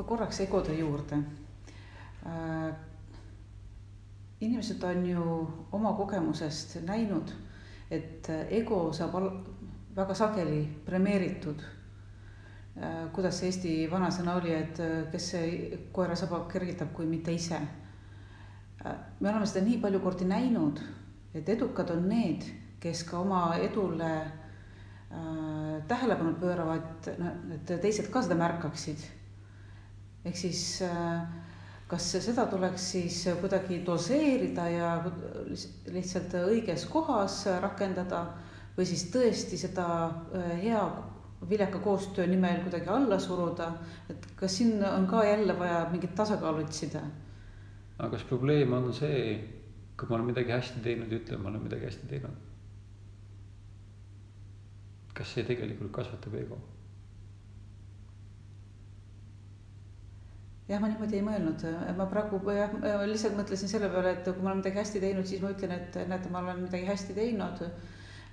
[0.05, 1.17] korraks egode juurde
[2.27, 2.75] äh,.
[4.41, 5.23] inimesed on ju
[5.73, 7.33] oma kogemusest näinud,
[7.91, 9.17] et ego saab
[9.97, 13.11] väga sageli premeeritud äh,.
[13.13, 14.81] kuidas see Eesti vanasõna oli, et
[15.13, 18.97] kes see koera saba kergitab, kui mitte ise äh,.
[19.21, 20.81] me oleme seda nii palju kordi näinud,
[21.35, 22.47] et edukad on need,
[22.81, 27.09] kes ka oma edule äh, tähelepanu pööravad,
[27.55, 29.18] et teised ka seda märkaksid
[30.29, 31.23] ehk siis äh,
[31.89, 34.91] kas seda tuleks siis kuidagi doseerida ja
[35.95, 38.27] lihtsalt õiges kohas rakendada
[38.77, 40.83] või siis tõesti seda äh, hea
[41.49, 43.71] viljaka koostöö nimel kuidagi alla suruda,
[44.11, 47.03] et kas siin on ka jälle vaja mingit tasakaalu otsida?
[47.99, 49.39] aga kas probleem on see,
[49.99, 52.45] kui ma olen midagi hästi teinud ja ütlen, ma olen midagi hästi teinud?
[55.15, 56.59] kas see tegelikult kasvatab ego?
[60.69, 61.63] Jah, ma niimoodi ei mõelnud,
[61.97, 62.75] ma praegu jah,
[63.09, 65.97] lihtsalt mõtlesin selle peale, et kui ma olen midagi hästi teinud, siis ma ütlen, et
[66.11, 67.65] näete, ma olen midagi hästi teinud.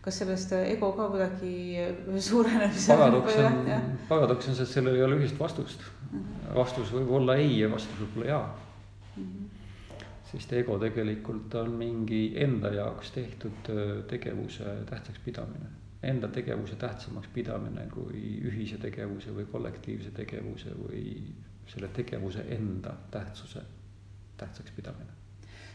[0.05, 2.75] kas sellest ego ka kuidagi suureneb?
[2.87, 3.71] paradoks on,
[4.09, 6.19] paradoks on see, et sellel ei ole ühist vastust mm.
[6.19, 6.51] -hmm.
[6.55, 8.59] vastus võib olla ei ja vastus võib olla jaa
[9.15, 9.23] mm.
[9.23, 10.03] -hmm.
[10.31, 13.73] sest ego tegelikult on mingi enda jaoks tehtud
[14.07, 15.73] tegevuse tähtsaks pidamine
[16.03, 21.33] enda tegevuse tähtsamaks pidamine kui ühise tegevuse või kollektiivse tegevuse või
[21.67, 23.61] selle tegevuse enda tähtsuse
[24.37, 25.11] tähtsaks pidamine.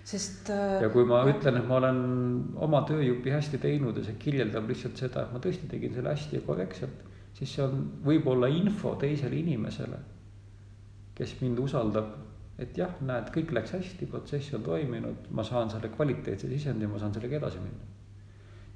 [0.05, 0.83] sest äh,.
[0.83, 2.01] ja kui ma ütlen, et ma olen
[2.67, 6.39] oma tööjupi hästi teinud ja see kirjeldab lihtsalt seda, et ma tõesti tegin selle hästi
[6.39, 7.05] ja korrektselt,
[7.37, 10.01] siis see on võib-olla info teisele inimesele,
[11.19, 12.15] kes mind usaldab,
[12.61, 17.01] et jah, näed, kõik läks hästi, protsess on toiminud, ma saan selle kvaliteetse sisendi, ma
[17.01, 17.89] saan sellega edasi minna.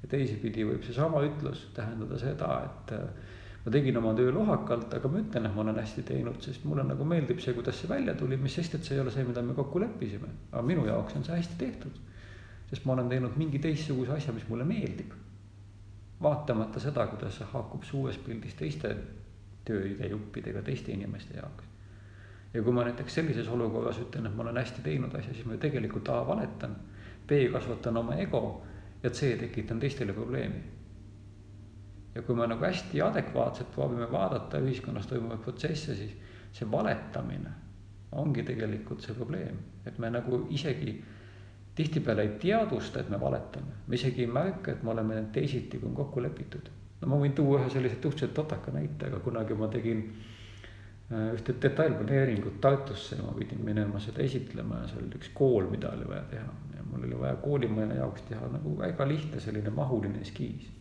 [0.03, 2.95] ja teisipidi võib seesama ütlus tähendada seda, et
[3.65, 6.83] ma tegin oma töö lohakalt, aga ma ütlen, et ma olen hästi teinud, sest mulle
[6.85, 9.41] nagu meeldib see, kuidas see välja tuli, mis sest, et see ei ole see, mida
[9.41, 10.29] me kokku leppisime.
[10.51, 11.95] aga minu jaoks on see hästi tehtud.
[12.69, 15.13] sest ma olen teinud mingi teistsuguse asja, mis mulle meeldib.
[16.21, 18.93] vaatamata seda, kuidas see haakub suures pildis teiste
[19.65, 21.65] tööidejuppidega, teiste inimeste jaoks.
[22.53, 25.57] ja kui ma näiteks sellises olukorras ütlen, et ma olen hästi teinud asja, siis ma
[25.57, 26.77] ju tegelikult A valetan,
[27.27, 28.61] B kasvatan oma ego
[29.03, 30.74] ja C tekitan teistele probleemi
[32.15, 36.15] ja kui me nagu hästi adekvaatselt proovime vaadata ühiskonnas toimuvaid protsesse, siis
[36.55, 37.51] see valetamine
[38.15, 40.93] ongi tegelikult see probleem, et me nagu isegi
[41.75, 45.89] tihtipeale ei teadvusta, et me valetame, me isegi ei märka, et me oleme teisiti, kui
[45.89, 46.69] on kokku lepitud.
[47.01, 51.57] no ma võin tuua ühe sellise suhteliselt totaka näite, aga kunagi ma tegin äh, ühte
[51.65, 56.07] detailplaneeringut Tartusse ja ma pidin minema seda esitlema ja seal oli üks kool, mida oli
[56.07, 56.55] vaja teha.
[56.77, 60.71] Ja mul oli vaja koolimaja jaoks teha nagu väga lihtne selline mahuline eskiis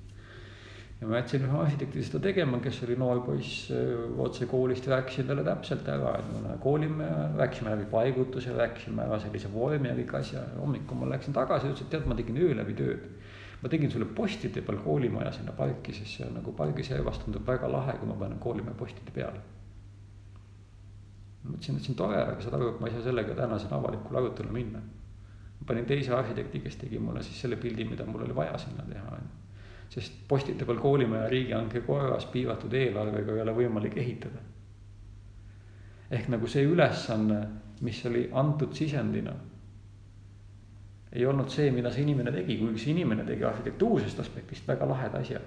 [1.05, 3.67] ja ma jätsin ühe arhitekti seda tegema, kes oli noor poiss
[4.25, 9.19] otse koolist, rääkisin talle täpselt ära, et me läheme koolimaja, rääkisime läbi paigutuse, rääkisime ära
[9.21, 10.47] sellise vormi ja kõik asja.
[10.61, 13.05] hommikul ma läksin tagasi, ütles, et tead, ma tegin öö läbi tööd.
[13.63, 17.69] ma tegin sulle postide peal koolimaja sinna parki, sest see on nagu pargiservas tundub väga
[17.73, 19.45] lahe, kui ma panen koolimaja postide peale.
[21.45, 23.77] mõtlesin, et see on tore, aga saad aru, et ma ei saa sellega täna siin
[23.77, 24.81] avalikule arutelule minna.
[25.61, 28.89] ma panin teise arhitekti, kes tegi mulle siis selle pildi, mida mul oli vaja sinna
[28.89, 29.44] teha, on ju
[29.89, 34.43] sest postide peal koolimaja riigihanke korras piiratud eelarvega ei ole võimalik ehitada.
[36.11, 37.41] ehk nagu see ülesanne,
[37.83, 39.33] mis oli antud sisendina,
[41.13, 45.21] ei olnud see, mida see inimene tegi, kuigi see inimene tegi arhitektuursest aspektist väga laheda
[45.23, 45.41] asja.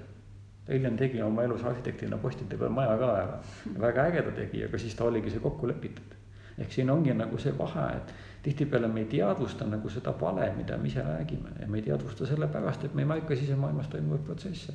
[0.65, 3.41] ta hiljem tegi oma elus arhitektina postide peal maja ka ära,
[3.79, 6.15] väga ägeda tegi, aga siis ta oligi see kokku lepitud.
[6.57, 8.13] ehk siin ongi nagu see vahe, et
[8.43, 12.25] tihtipeale me ei teadvusta nagu seda vale, mida me ise räägime ja me ei teadvusta
[12.25, 14.73] sellepärast, et me ei märka sisemaailmas toimuvaid protsesse.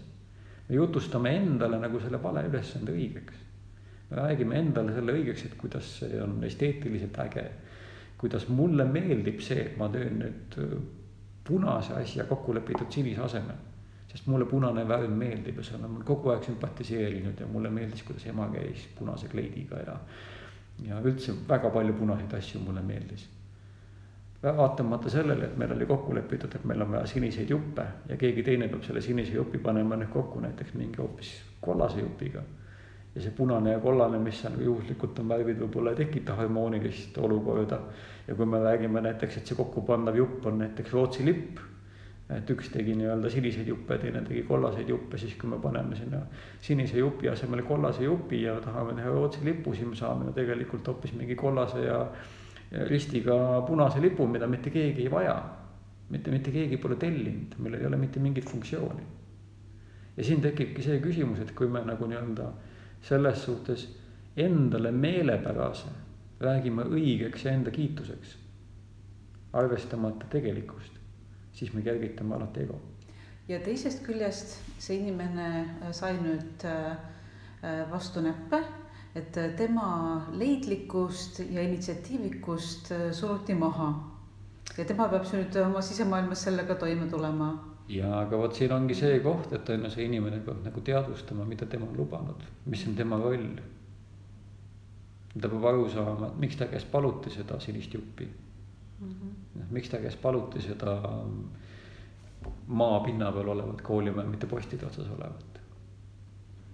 [0.69, 3.35] me jutustame endale nagu selle vale ülesande õigeks.
[4.11, 7.51] me räägime endale selle õigeks, et kuidas see on esteetiliselt äge.
[8.19, 10.79] kuidas mulle meeldib see, et ma teen nüüd äh,
[11.45, 13.57] punase asja kokku lepitud sinise asemel.
[14.13, 18.27] sest mulle punane värv meeldib ja seda olen kogu aeg sümpatiseerinud ja mulle meeldis, kuidas
[18.27, 20.01] ema käis punase kleidiga ja.
[20.89, 23.29] ja üldse väga palju punaseid asju mulle meeldis
[24.43, 28.43] vaatamata sellele, et meil oli kokku lepitud, et meil on vaja siniseid juppe ja keegi
[28.43, 31.31] teine peab selle sinise jupi panema nüüd kokku näiteks mingi hoopis
[31.61, 32.43] kollase jupiga.
[33.15, 37.79] ja see punane ja kollane, mis seal juhuslikult on värvid, võib-olla ei tekita harmoonilist olukorda.
[38.29, 41.63] ja kui me räägime näiteks, et see kokkupandav jupp on näiteks Rootsi lipp.
[42.33, 46.27] et üks tegi nii-öelda siniseid juppe, teine tegi kollaseid juppe, siis kui me paneme sinna
[46.61, 50.89] sinise jupi asemele kollase jupi ja tahame teha Rootsi lipu, siis me saame ju tegelikult
[50.89, 52.07] hoopis mingi kollase ja
[52.73, 55.43] ristiga punase lipu, mida mitte keegi ei vaja.
[56.13, 59.03] mitte, mitte keegi pole tellinud, millel ei ole mitte mingit funktsiooni.
[60.17, 62.53] ja siin tekibki see küsimus, et kui me nagu nii-öelda
[63.03, 63.87] selles suhtes
[64.37, 65.89] endale meelepärase
[66.41, 68.37] räägime õigeks ja enda kiituseks,
[69.53, 70.93] arvestamata tegelikkust,
[71.53, 72.81] siis me kergitame alati ego.
[73.49, 76.97] ja teisest küljest see inimene sai nüüd äh,
[77.91, 78.63] vastu näppe
[79.15, 83.93] et äh, tema leidlikkust ja initsiatiivikust äh, suruti maha.
[84.79, 87.51] ja tema peab nüüd oma sisemaailmas sellega toime tulema.
[87.89, 91.45] ja aga vot siin ongi see koht, et on ju see inimene peab nagu teadvustama,
[91.45, 93.47] mida tema on lubanud, mis on tema roll.
[95.35, 99.09] ta peab aru saama, et miks ta käest paluti seda sinist juppi mm.
[99.09, 99.69] -hmm.
[99.71, 100.97] miks ta käest paluti seda
[102.67, 105.52] maapinna peal olevat koolimaja, mitte postide otsas olevat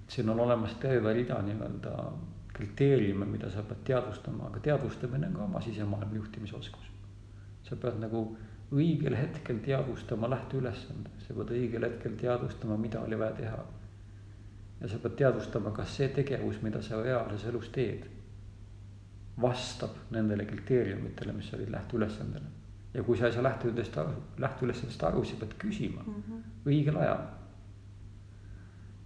[0.08, 2.12] siin on olemas terve rida nii-öelda
[2.52, 6.86] kriteeriume, mida sa pead teadvustama, aga teadvustamine on ka oma sisemaailma juhtimisoskus.
[7.62, 8.22] sa pead nagu
[8.72, 13.64] õigel hetkel teadvustama lähteülesande, sa pead õigel hetkel teadvustama, mida oli vaja teha.
[14.80, 18.06] ja sa pead teadvustama, kas see tegevus, mida sa reaalses elus teed,
[19.40, 22.54] vastab nendele kriteeriumitele, mis olid lähteülesandele.
[22.94, 26.42] ja kui sa ei saa lähteülesandest aru, lähteülesandest aru, sa pead küsima mm -hmm.
[26.66, 27.37] õigel ajal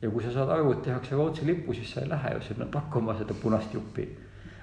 [0.03, 2.66] ja kui sa saad aru, et tehakse Rootsi lippu, siis sa ei lähe ju sinna
[2.66, 4.09] pakkuma seda punast juppi.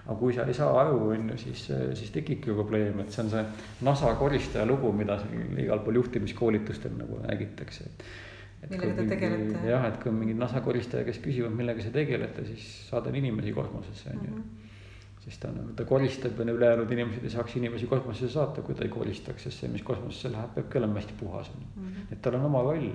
[0.06, 3.30] aga kui sa ei saa aru, on ju, siis, siis tekibki probleem, et see on
[3.30, 3.44] see
[3.86, 7.92] NASA koristaja lugu, mida siin igal pool juhtimiskoolitustel nagu räägitakse.
[8.70, 9.68] millega te tegelete?
[9.70, 13.54] jah, et kui on mingi NASA koristaja, kes küsivad, millega sa tegelete, siis saadan inimesi
[13.54, 14.66] kosmosesse, on ju -hmm
[15.20, 18.84] siis ta nagu, ta koristab ja ülejäänud inimesed ei saaks inimesi kosmosesse saata, kui ta
[18.84, 21.68] ei koristaks, sest see, mis kosmosesse läheb, peabki olema hästi puhas on ju.
[21.76, 22.14] Mhm.
[22.14, 22.92] et tal on oma roll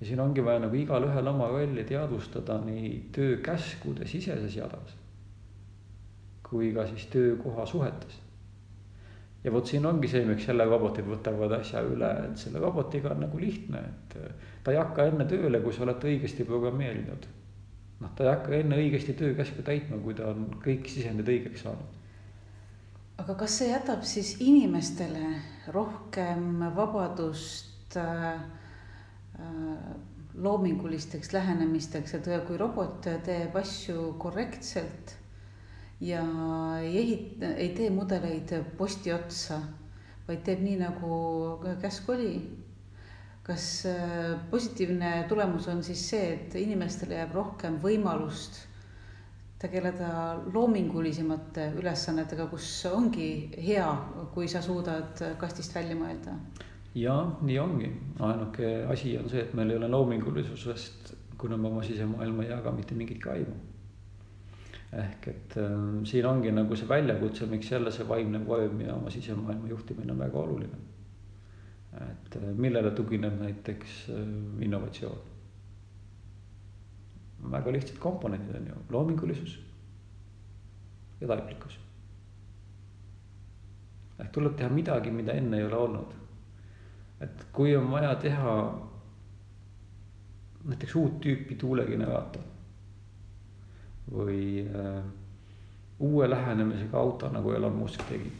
[0.00, 4.96] ja siin ongi vaja nagu igalühel oma rolli teadvustada nii töökäskude siseses jadas
[6.46, 8.20] kui ka siis töökoha suhetes.
[9.44, 13.20] ja vot siin ongi see, miks jälle robotid võtavad asja üle, et selle robotiga on
[13.22, 14.16] nagu lihtne, et
[14.64, 17.28] ta ei hakka enne tööle, kui sa oled õigesti programmeerinud.
[18.00, 21.96] noh, ta ei hakka enne õigesti töökäsku täitma, kui ta on kõik sisendid õigeks saanud.
[23.22, 25.34] aga kas see jätab siis inimestele
[25.74, 28.65] rohkem vabadust äh, Äh,
[30.36, 35.14] loomingulisteks lähenemisteks, et kui robot teeb asju korrektselt
[36.00, 36.22] ja
[36.82, 39.60] ei ehita, ei tee mudeleid posti otsa,
[40.28, 41.18] vaid teeb nii, nagu
[41.82, 42.36] käsk oli.
[43.46, 48.56] kas äh, positiivne tulemus on siis see, et inimestele jääb rohkem võimalust
[49.62, 50.08] tegeleda
[50.52, 53.28] loomingulisemate ülesannetega, kus ongi
[53.68, 53.86] hea,
[54.34, 56.34] kui sa suudad kastist välja mõelda?
[56.96, 57.88] Jaa, nii ongi,
[58.24, 62.72] ainuke asi on see, et meil ei ole loomingulisusest, kuna me oma sisemaailma ei jaga
[62.72, 63.56] mitte mingit aimu.
[64.96, 65.72] ehk et äh,
[66.08, 70.18] siin ongi nagu see väljakutse, miks jälle see vaimne vorm ja oma sisemaailma juhtimine on
[70.18, 70.78] väga oluline.
[72.00, 74.28] et äh, millele tugineb näiteks äh,
[74.64, 75.18] innovatsioon?
[77.52, 79.58] väga lihtsad komponendid on ju, loomingulisus
[81.20, 81.80] ja taiplikkus.
[84.18, 86.22] ehk tuleb teha midagi, mida enne ei ole olnud
[87.20, 88.56] et kui on vaja teha
[90.66, 92.42] näiteks uut tüüpi tuulegeneraator
[94.12, 95.04] või äh,
[95.98, 98.30] uue lähenemisega auto, nagu Elon Musk tegi,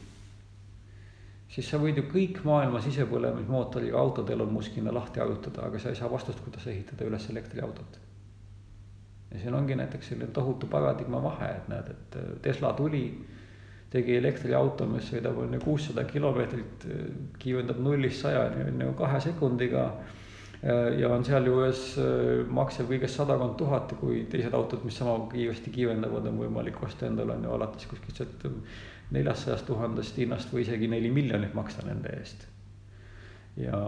[1.50, 5.98] siis sa võid ju kõik maailma sisepõlemismootoriga autod Elon Muskina lahti arutada, aga sa ei
[5.98, 8.00] saa vastust, kuidas ehitada üles elektriautot.
[9.30, 13.02] ja siin ongi näiteks selline tohutu paradigma vahe, et näed, et Tesla tuli
[13.96, 16.86] tegi elektriauto, mis sõidab on ju kuussada kilomeetrit,
[17.42, 19.90] kiirendab nullist sajani on ju kahe sekundiga.
[20.98, 26.26] ja on sealjuures äh, maksev kõigest sadakond tuhat, kui teised autod, mis sama kiiresti kiirendavad,
[26.26, 28.46] on võimalik osta endale on ju alates kuskilt sealt
[29.14, 32.48] neljasajast tuhandest hinnast või isegi neli miljonit maksta nende eest.
[33.56, 33.78] ja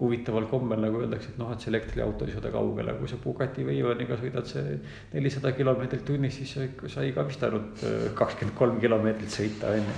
[0.00, 3.64] huvitaval kombel nagu öeldakse, et noh, et see elektriauto ei sõida kaugele, kui sa Bugatti
[3.66, 4.76] Veyroniga sõidad see
[5.14, 9.34] nelisada kilomeetrit tunnis, siis sa ikka, sa ei ka vist ainult äh, kakskümmend kolm kilomeetrit
[9.34, 9.96] sõita, on ju.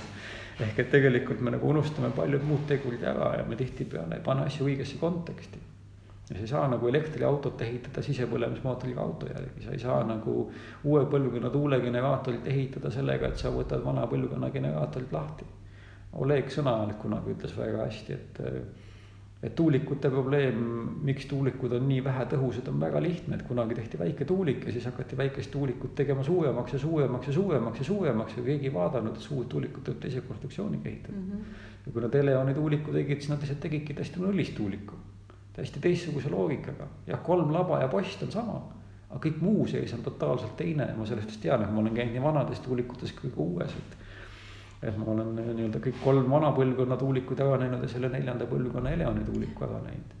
[0.65, 4.47] ehk et tegelikult me nagu unustame paljud muud tegurid ära ja me tihtipeale ei pane
[4.49, 5.61] asju õigesse konteksti.
[6.31, 10.51] ja sa ei saa nagu elektriautot ehitada sisepõlemismootoriga auto järgi, sa ei saa nagu
[10.83, 15.45] uue põlvkonna tuulegeneraatorit ehitada sellega, et sa võtad vana põlvkonna generaatorit lahti.
[16.17, 18.39] Oleg Sõnalik kunagi ütles väga hästi, et
[19.43, 20.57] et tuulikute probleem,
[21.01, 24.85] miks tuulikud on nii vähetõhusad, on väga lihtne, et kunagi tehti väike tuulik ja siis
[24.85, 29.15] hakati väikest tuulikut tegema suuremaks ja suuremaks ja suuremaks ja suuremaks ja keegi ei vaadanud,
[29.17, 31.31] et suurt tuulikut tuleb teise konstruktsiooniga ehitada mm.
[31.31, 31.55] -hmm.
[31.85, 34.93] ja kui nad Eleoni tuuliku tegid, siis nad lihtsalt tegidki täiesti nullist tuuliku.
[35.53, 38.61] täiesti teistsuguse loogikaga, jah, kolm laba ja post on sama,
[39.09, 42.13] aga kõik muu sees on totaalselt teine ja ma sellest tean, et ma olen käinud
[42.13, 43.97] nii vanades tuulikutes kui ka uues, et
[44.81, 48.93] et ma olen nii-öelda kõik kolm vana põlvkonna tuulikud ära näinud ja selle neljanda põlvkonna
[48.95, 50.15] Eleoni tuuliku ära näinud.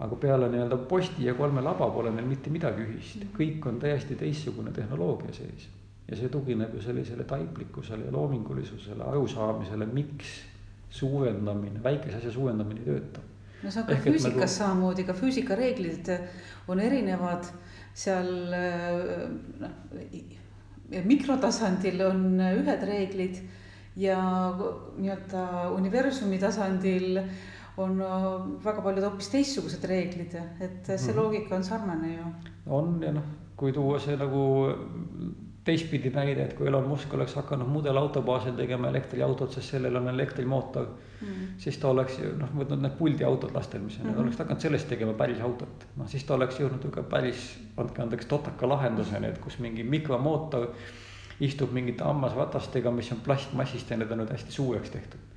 [0.00, 4.16] aga peale nii-öelda posti ja kolme laba pole meil mitte midagi ühist, kõik on täiesti
[4.16, 5.66] teistsugune tehnoloogia sees.
[6.08, 10.30] ja see tugineb ju sellisele taiplikkusele ja loomingulisusele, arusaamisele, miks
[10.90, 13.20] suurendamine, väikese asja suurendamine ei tööta.
[13.62, 14.52] no see on ka Ehk, füüsikas nagu...
[14.54, 16.14] samamoodi, ka füüsikareeglid
[16.68, 17.50] on erinevad
[17.94, 18.30] seal
[19.58, 20.38] noh
[20.90, 23.40] mikrotasandil on ühed reeglid
[23.96, 24.18] ja
[24.98, 27.20] nii-öelda universumi tasandil
[27.80, 28.00] on
[28.64, 31.16] väga paljud hoopis teistsugused reeglid, et see mm -hmm.
[31.16, 32.26] loogika on sarnane ju.
[32.66, 33.22] on ja noh,
[33.56, 34.74] kui tuua see nagu
[35.64, 40.08] teistpidi näide, et kui Elon Musk oleks hakanud mudelauto baasil tegema elektriautot, sest sellel on
[40.08, 40.86] elektrimootor
[41.20, 41.50] mm..
[41.60, 44.22] siis ta oleks ju noh, võtnud need puldiautod lastel, mis on mm, -hmm.
[44.22, 45.86] oleks hakanud sellest tegema päris autot.
[45.96, 49.84] noh, siis ta oleks jõudnud ju ka päris, andke andeks, totaka lahenduseni, et kus mingi
[49.84, 50.70] mikromootor
[51.40, 55.29] istub mingite hammasratastega, mis on plastmassist ja need on nüüd hästi suureks tehtud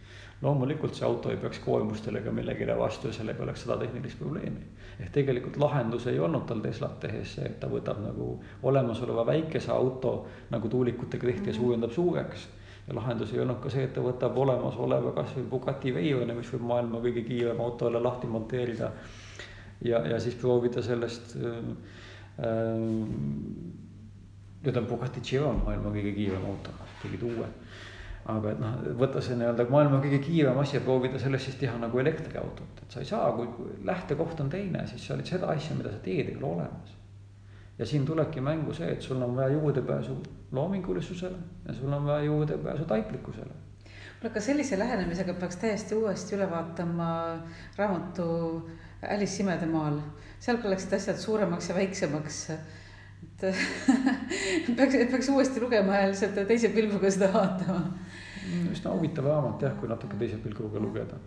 [0.44, 4.66] loomulikult see auto ei peaks koormustele ega millegile vastu ja sellega oleks sada tehnilist probleemi.
[5.00, 8.28] ehk tegelikult lahendus ei olnud tal Teslat tehes see, et ta võtab nagu
[8.64, 10.14] olemasoleva väikese auto,
[10.52, 12.48] nagu tuulikutega tehti ja suurendab suureks.
[12.88, 16.68] ja lahendus ei olnud ka see, et ta võtab olemasoleva kasvõi Bugatti Veyroni, mis võib
[16.74, 18.92] maailma kõige kiirem auto olla lahti monteerida.
[19.82, 21.74] ja, ja siis proovida sellest äh,.
[24.64, 27.48] nüüd on Bugatti Chiron maailma kõige kiirem auto, tegid uue
[28.32, 31.76] aga et noh, võtta see nii-öelda maailma kõige kiirem asi ja proovida sellest siis teha
[31.82, 33.48] nagu elektriautot, et sa ei saa, kui,
[33.84, 36.96] lähtekoht on teine, siis sa oled seda asja, mida sa teed, ei ole olemas.
[37.78, 40.16] ja siin tulebki mängu see, et sul on vaja juurdepääsu
[40.52, 43.52] loomingulisusele ja sul on vaja juurdepääsu taiplikkusele.
[44.20, 47.10] kuule, aga sellise lähenemisega peaks täiesti uuesti üle vaatama
[47.78, 48.70] raamatu
[49.10, 50.00] Alice imedemaal,
[50.40, 52.46] seal läksid asjad suuremaks ja väiksemaks
[53.44, 53.56] et
[54.78, 57.82] peaks, peaks uuesti lugema ja lihtsalt teise pilguga seda vaatama
[58.72, 61.20] üsna huvitav raamat jah, kui natuke teise pilguga lugeda.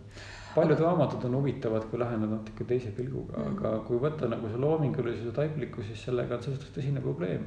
[0.54, 4.60] paljud raamatud on huvitavad, kui läheneda natuke teise pilguga mm., aga kui võtta nagu see
[4.64, 7.46] loomingulisus ja taiplikkus, siis sellega on selles suhtes tõsine probleem.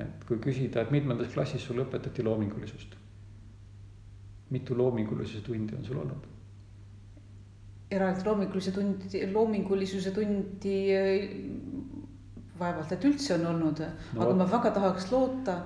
[0.00, 2.96] et kui küsida, et mitmendas klassis sul õpetati loomingulisust?
[4.50, 6.30] mitu loomingulisuse tundi on sul olnud?
[7.94, 10.78] eraldi loomingulisuse tundi, loomingulisuse tundi
[12.58, 15.56] vaevalt, et üldse on olnud no., aga ma väga tahaks loota,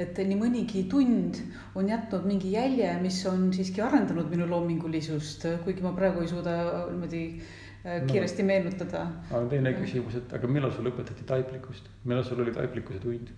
[0.00, 1.40] et nii mõnigi tund
[1.76, 6.54] on jätnud mingi jälje, mis on siiski arendanud minu loomingulisust, kuigi ma praegu ei suuda
[6.88, 8.52] niimoodi äh, kiiresti no.
[8.52, 9.04] meenutada.
[9.28, 13.32] aga teine küsimus, et aga millal sulle õpetati taiplikkust, millal sul oli taiplikkuse tund?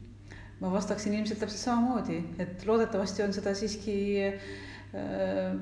[0.60, 3.96] ma vastaksin ilmselt täpselt samamoodi, et loodetavasti on seda siiski
[4.28, 5.56] äh,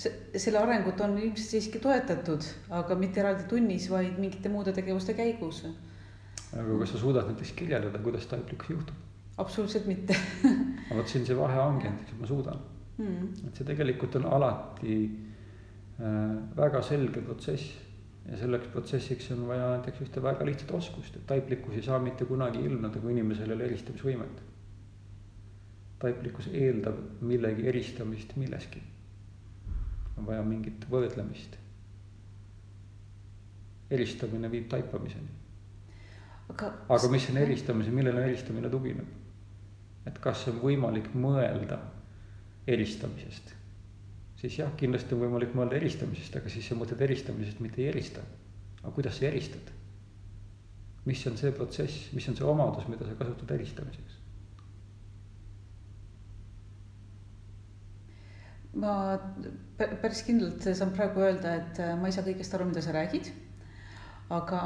[0.00, 5.62] selle arengut on ilmselt siiski toetatud, aga mitte eraldi tunnis, vaid mingite muude tegevuste käigus
[6.58, 8.96] aga kas sa suudad näiteks kirjeldada, kuidas taiplikkus juhtub?
[9.38, 12.58] absoluutselt mitte aga vot siin see vahe ongi, et ma suudan
[12.98, 13.46] mm..
[13.48, 17.70] et see tegelikult on alati äh, väga selge protsess
[18.26, 22.26] ja selleks protsessiks on vaja näiteks ühte väga lihtsat oskust, et taiplikkus ei saa mitte
[22.28, 24.42] kunagi ilmneda, kui inimesel ei ole eristamisvõimet.
[26.00, 28.82] taiplikkus eeldab millegi eristamist milleski.
[30.18, 31.56] on vaja mingit võrdlemist.
[33.90, 35.39] eristamine viib taipamiseni
[36.50, 36.72] aga.
[36.96, 39.16] aga mis on eristamise, millele eristamine tugineb?
[40.08, 41.80] et kas on võimalik mõelda
[42.70, 43.54] eristamisest?
[44.40, 48.24] siis jah, kindlasti on võimalik mõelda eristamisest, aga siis sa mõtled eristamisest, mitte ei erista.
[48.82, 49.74] aga kuidas sa eristad?
[51.08, 54.18] mis on see protsess, mis on see omadus, mida sa kasutad eristamiseks?
[58.80, 59.18] ma
[59.76, 63.32] päris kindlalt saan praegu öelda, et ma ei saa kõigest aru, mida sa räägid.
[64.30, 64.60] aga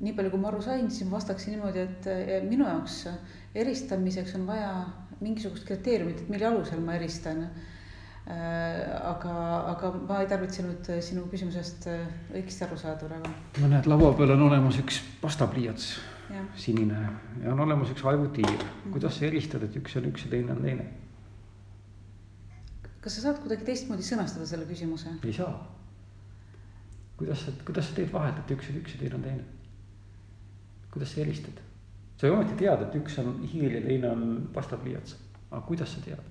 [0.00, 3.04] nii palju, kui ma aru sain, siis ma vastaksin niimoodi, et eh, minu jaoks
[3.54, 4.72] eristamiseks on vaja
[5.20, 7.44] mingisugust kriteeriumit, et mille alusel ma eristan.
[8.24, 9.34] Eh, aga,
[9.74, 13.32] aga ma ei tarvitsenud sinu küsimusest eh, õigesti aru saada praegu.
[13.60, 15.90] no näed, laua peal on olemas üks pastapliiats,
[16.56, 17.02] sinine
[17.42, 18.64] ja on olemas üks vaevutiir.
[18.88, 20.88] kuidas sa eristad, et üks on üks ja teine on teine?
[23.04, 25.12] kas sa saad kuidagi teistmoodi sõnastada selle küsimuse?
[25.20, 25.52] ei saa.
[27.20, 29.44] kuidas sa, kuidas sa teed vahet, et üks on üks ja teine on teine?
[30.94, 31.60] Kuidas sa eristad?
[32.16, 34.22] sa ju ometi tead, et üks on hiir ja teine on
[34.54, 35.18] pastapliiats,
[35.50, 36.30] aga kuidas sa tead?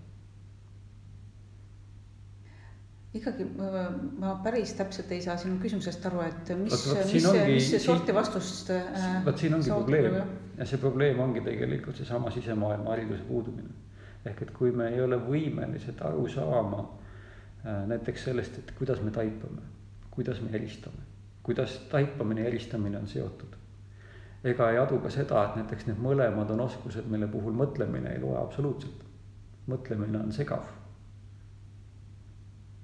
[3.13, 8.71] ikkagi ma päris täpselt ei saa sinu küsimusest aru, et mis, mis, mis sorti vastust
[8.73, 9.19] äh,.
[9.25, 10.17] vot siin ongi probleem
[10.57, 13.69] ja see probleem ongi tegelikult seesama sisemaailma hariduse puudumine.
[14.25, 19.11] ehk et kui me ei ole võimelised aru saama äh, näiteks sellest, et kuidas me
[19.11, 19.61] taipame,
[20.11, 21.05] kuidas me helistame,
[21.43, 23.59] kuidas taipamine ja helistamine on seotud.
[24.43, 28.21] Ega ei adu ka seda, et näiteks need mõlemad on oskused, mille puhul mõtlemine ei
[28.21, 29.03] loe absoluutselt.
[29.67, 30.65] mõtlemine on segav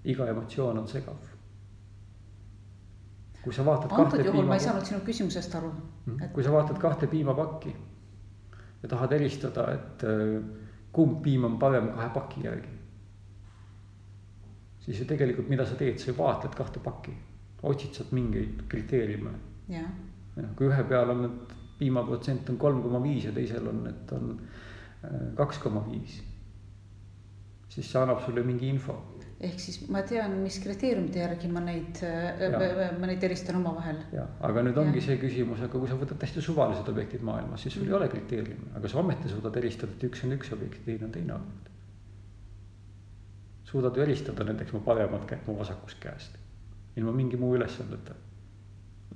[0.04, 1.28] iga emotsioon on segav.
[3.44, 3.92] kui sa vaatad.
[3.92, 6.24] antud juhul ma ei saanud sinu küsimusest aru mm..
[6.24, 6.32] Et...
[6.34, 7.76] kui sa vaatad kahte piimapakki
[8.84, 10.44] ja tahad helistada, et äh,
[10.92, 12.76] kumb piim on parem kahe paki järgi.
[14.80, 17.16] siis ju tegelikult, mida sa teed, sa ju vaatled kahte pakki,
[17.64, 19.32] otsid sealt mingeid kriteeriume.
[20.58, 24.34] Kui ühe peal on, et piimaprotsent on kolm koma viis ja teisel on, et on
[24.36, 26.20] äh, kaks koma viis,
[27.70, 28.98] siis see annab sulle mingi info
[29.40, 32.02] ehk siis ma tean, mis kriteeriumite järgi ma neid,
[33.00, 34.02] ma neid eristan omavahel.
[34.12, 35.06] ja, aga nüüd ongi ja.
[35.08, 37.92] see küsimus, aga kui sa võtad hästi suvalised objektid maailmas, siis sul mm.
[37.92, 41.14] ei ole kriteeriumi, aga sa ometi suudad eristada, et üks on üks objekt, teine on
[41.16, 41.72] teine objekt.
[43.70, 46.36] suudad ju eristada näiteks mu paremat kätt mu vasakust käest,
[47.00, 48.18] ilma mingi muu ülesandeta.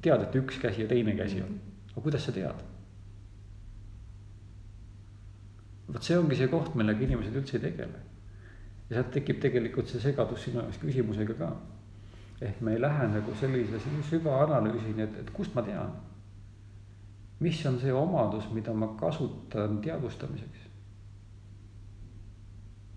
[0.02, 1.60] Tead, et üks käsi ja teine käsi on,
[1.92, 2.64] aga kuidas sa tead?
[5.94, 8.02] vot see ongi see koht, millega inimesed üldse ei tegele
[8.90, 11.52] ja sealt tekib tegelikult see segadus sinu jaoks küsimusega ka.
[12.42, 13.80] ehk me ei lähe nagu sellise
[14.10, 15.94] süvaanalüüsini, et, et kust ma tean.
[17.40, 20.70] mis on see omadus, mida ma kasutan teadvustamiseks?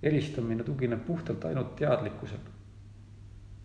[0.03, 2.55] eristamine tugineb puhtalt ainult teadlikkusele.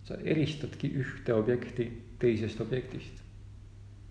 [0.04, 3.21] sa eristadki ühte objekti teisest objektist.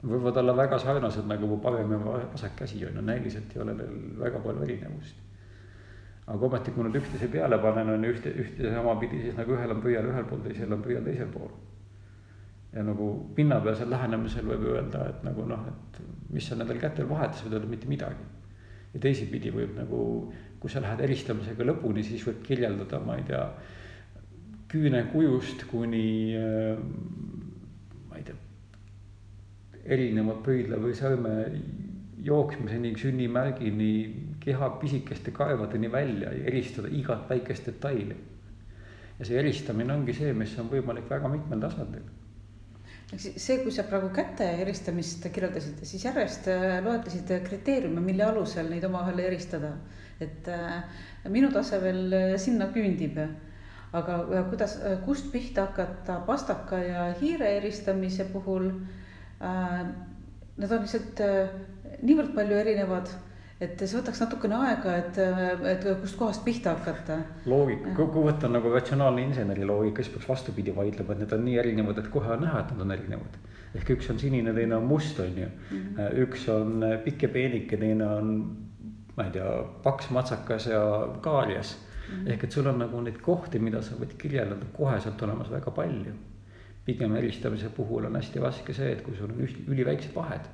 [0.02, 3.74] Võivad olla väga sarnased nagu mu parem ja vasak käsi on ju, näiliselt ei ole
[3.74, 5.26] neil väga palju erinevust
[6.30, 9.74] aga ometi, kui nad üksteise peale panen, on ühte, ühte sama pidi, siis nagu ühel
[9.74, 11.50] on pöial ühel pool, teisel on pöial teisel pool.
[12.70, 15.96] ja nagu pinnapealsel lähenemisel võib öelda, et nagu noh, et
[16.30, 18.28] mis on nendel kätel vahet, siis võib öelda mitte midagi.
[18.94, 20.00] ja teisipidi võib nagu,
[20.60, 23.42] kui sa lähed helistamisega lõpuni, siis võib kirjeldada, ma ei tea,
[24.70, 26.06] küünekujust kuni
[26.38, 26.78] äh,
[29.84, 31.34] erineva pöidla või sõrme
[32.24, 33.92] jooksmiseni, sünnimärgini,
[34.40, 38.16] keha pisikeste kaevadeni välja ja eristada igat väikest detaili.
[39.18, 42.02] ja see eristamine ongi see, mis on võimalik väga mitmel tasandil.
[43.16, 48.84] see, kui sa praegu käte eristamist kirjeldasid, siis järjest äh, loetlesid kriteeriume, mille alusel neid
[48.84, 49.74] omavahel eristada.
[50.20, 50.82] et äh,
[51.28, 53.18] minu tase veel äh, sinna küündib
[53.92, 58.72] aga kuidas, kust pihta hakata pastaka ja hiire eristamise puhul?
[59.40, 61.20] Nad on lihtsalt
[62.04, 63.10] niivõrd palju erinevad,
[63.60, 65.18] et see võtaks natukene aega, et,
[65.68, 67.18] et kustkohast pihta hakata.
[67.50, 71.58] loogika, kui võtta nagu ratsionaalne inseneri loogika, siis peaks vastupidi vaidlema, et need on nii
[71.62, 73.38] erinevad, et kohe on näha, et nad on erinevad.
[73.76, 75.76] ehk üks on sinine, teine on must, on ju mm.
[75.76, 76.16] -hmm.
[76.24, 78.32] üks on pikk ja peenike, teine on,
[79.16, 80.80] ma ei tea, paks, matsakas ja
[81.20, 82.14] kaarjas mm.
[82.14, 82.32] -hmm.
[82.32, 86.14] ehk et sul on nagu neid kohti, mida sa võid kirjeldada koheselt olemas väga palju.
[86.84, 90.48] Pigem helistamise puhul on hästi raske see, et kui sul on üht, üliväiksed vahed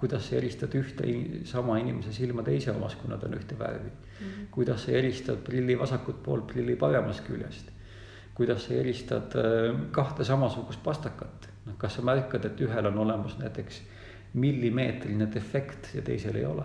[0.00, 1.06] kuidas sa eristad ühte
[1.48, 4.26] sama inimese silma teise omast, kui nad on ühte värvi mm.
[4.26, 4.46] -hmm.
[4.50, 7.70] kuidas sa eristad prilli vasakut poolt prilli paremast küljest.
[8.34, 13.38] kuidas sa eristad äh, kahte samasugust pastakat, noh, kas sa märkad, et ühel on olemas
[13.38, 13.82] näiteks
[14.34, 16.64] millimeetrine defekt ja teisel ei ole.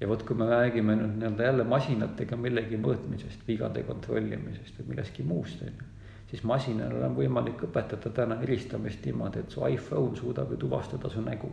[0.00, 5.22] ja vot, kui me räägime nüüd nii-öelda jälle masinatega millegi mõõtmisest, vigade kontrollimisest või millestki
[5.22, 5.91] muust, on ju
[6.32, 11.20] siis masinal on võimalik õpetada täna helistamist niimoodi, et su iPhone suudab ju tuvastada su
[11.20, 11.52] nägu.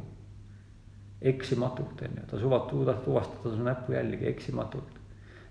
[1.21, 2.69] eksimatult on ju, ta suudab
[3.03, 4.99] tuvastada su näppu jällegi eksimatult.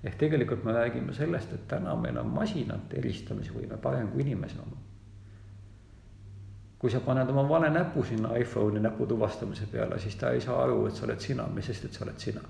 [0.05, 4.77] ehk tegelikult me räägime sellest, et täna meil on masinate helistamisvõime parem kui inimese oma.
[6.79, 10.63] kui sa paned oma vale näpu sinna iPhone'i näpu tuvastamise peale, siis ta ei saa
[10.63, 12.41] aru, et sa oled sina, mis sest, et sa oled sina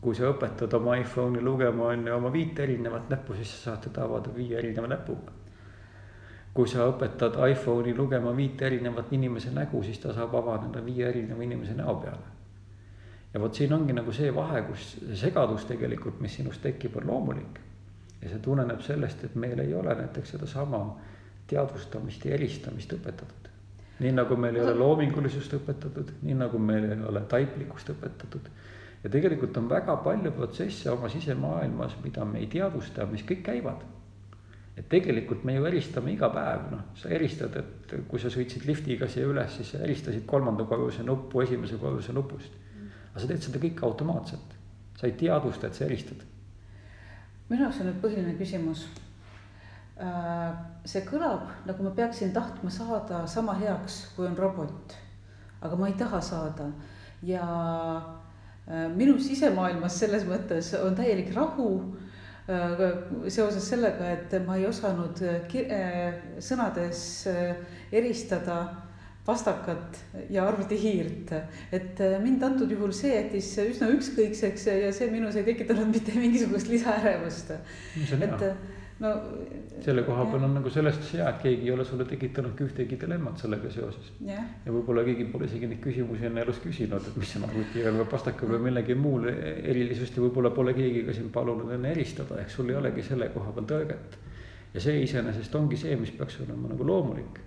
[0.00, 3.88] kui sa õpetad oma iPhone'i lugema on ju oma viite erinevat näppu, siis sa saad
[3.88, 5.32] teda avada viie erineva näpuga.
[6.54, 11.42] kui sa õpetad iPhone'i lugema viite erinevat inimese nägu, siis ta saab avaneda viie erineva
[11.42, 12.30] inimese näo peale.
[13.34, 17.06] ja vot siin ongi nagu see vahe, kus see segadus tegelikult, mis sinust tekib, on
[17.06, 17.60] loomulik.
[18.22, 20.96] ja see tuleneb sellest, et meil ei ole näiteks sedasama
[21.46, 23.50] teadvustamist ja eristamist õpetatud.
[23.98, 28.50] nii nagu meil ei ole loomingulisust õpetatud, nii nagu meil ei ole taiplikkust õpetatud
[29.02, 33.86] ja tegelikult on väga palju protsesse oma sisemaailmas, mida me ei teadvusta, mis kõik käivad.
[34.78, 39.08] et tegelikult me ju helistame iga päev, noh, sa helistad, et kui sa sõitsid liftiga
[39.10, 42.52] siia üles, siis sa helistasid kolmanda korruse nuppu esimese korruse nupust.
[43.10, 44.54] aga sa teed seda kõike automaatselt,
[45.00, 46.22] sa ei teadvusta, et sa helistad.
[47.48, 48.86] minu jaoks on nüüd põhiline küsimus.
[49.98, 54.94] Äh, see kõlab nagu ma peaksin tahtma saada sama heaks, kui on robot,
[55.60, 56.70] aga ma ei taha saada
[57.22, 57.42] ja
[58.96, 61.70] minu sisemaailmas selles mõttes on täielik rahu
[62.48, 62.82] äh,
[63.28, 67.00] seoses sellega, et ma ei osanud äh, sõnades
[67.92, 68.60] eristada
[69.28, 69.98] pastakat
[70.32, 71.32] ja arvutihiirt.
[71.72, 76.70] et mind antud juhul see jättis üsna ükskõikseks ja see minus ei tekitanud mitte mingisugust
[76.72, 77.52] lisaärevust.
[78.16, 78.46] et
[79.00, 79.10] no.
[79.84, 83.42] selle koha peal on nagu sellest hea, et keegi ei ole sulle tekitanud ühtegi dilemmat
[83.42, 84.10] sellega seoses.
[84.26, 88.08] ja võib-olla keegi pole isegi neid küsimusi enne elus küsinud, et mis on arvutiga või
[88.10, 92.50] pastakaga või millegi muul erilisust ja võib-olla pole keegi ka sind palunud enne eristada, ehk
[92.54, 94.18] sul ei olegi selle koha peal tõrget.
[94.74, 97.40] ja see iseenesest ongi see, mis peaks olema nagu loomulik.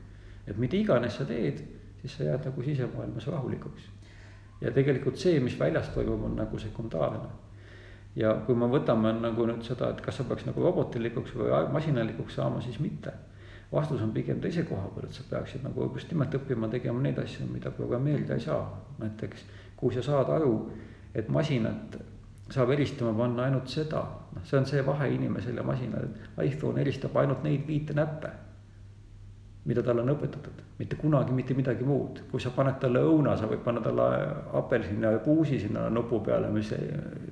[0.47, 1.63] et mida iganes sa teed,
[2.01, 3.91] siis sa jääd nagu sisemaailmas rahulikuks.
[4.61, 7.40] ja tegelikult see, mis väljas toimub, on nagu sekundaarne
[8.16, 12.36] ja kui me võtame nagu nüüd seda, et kas sa peaks nagu robotilikuks või masinalikuks
[12.39, 13.14] saama, siis mitte.
[13.72, 17.20] vastus on pigem teise koha peal, et sa peaksid nagu just nimelt õppima tegema neid
[17.20, 18.64] asju, mida programmeerida ei saa.
[18.99, 19.45] näiteks
[19.76, 20.72] kui sa saad aru,
[21.16, 21.97] et masinat
[22.51, 24.03] saab helistama panna ainult seda,
[24.36, 28.30] noh, see on see vahe inimesel ja masinal, et iPhone helistab ainult neid viite näppe
[29.66, 32.24] mida talle on õpetatud, mitte kunagi mitte midagi muud.
[32.32, 34.05] kui sa paned talle õuna, sa võid panna talle
[34.57, 36.72] apelsini ja kuusi sinna nupu peale, mis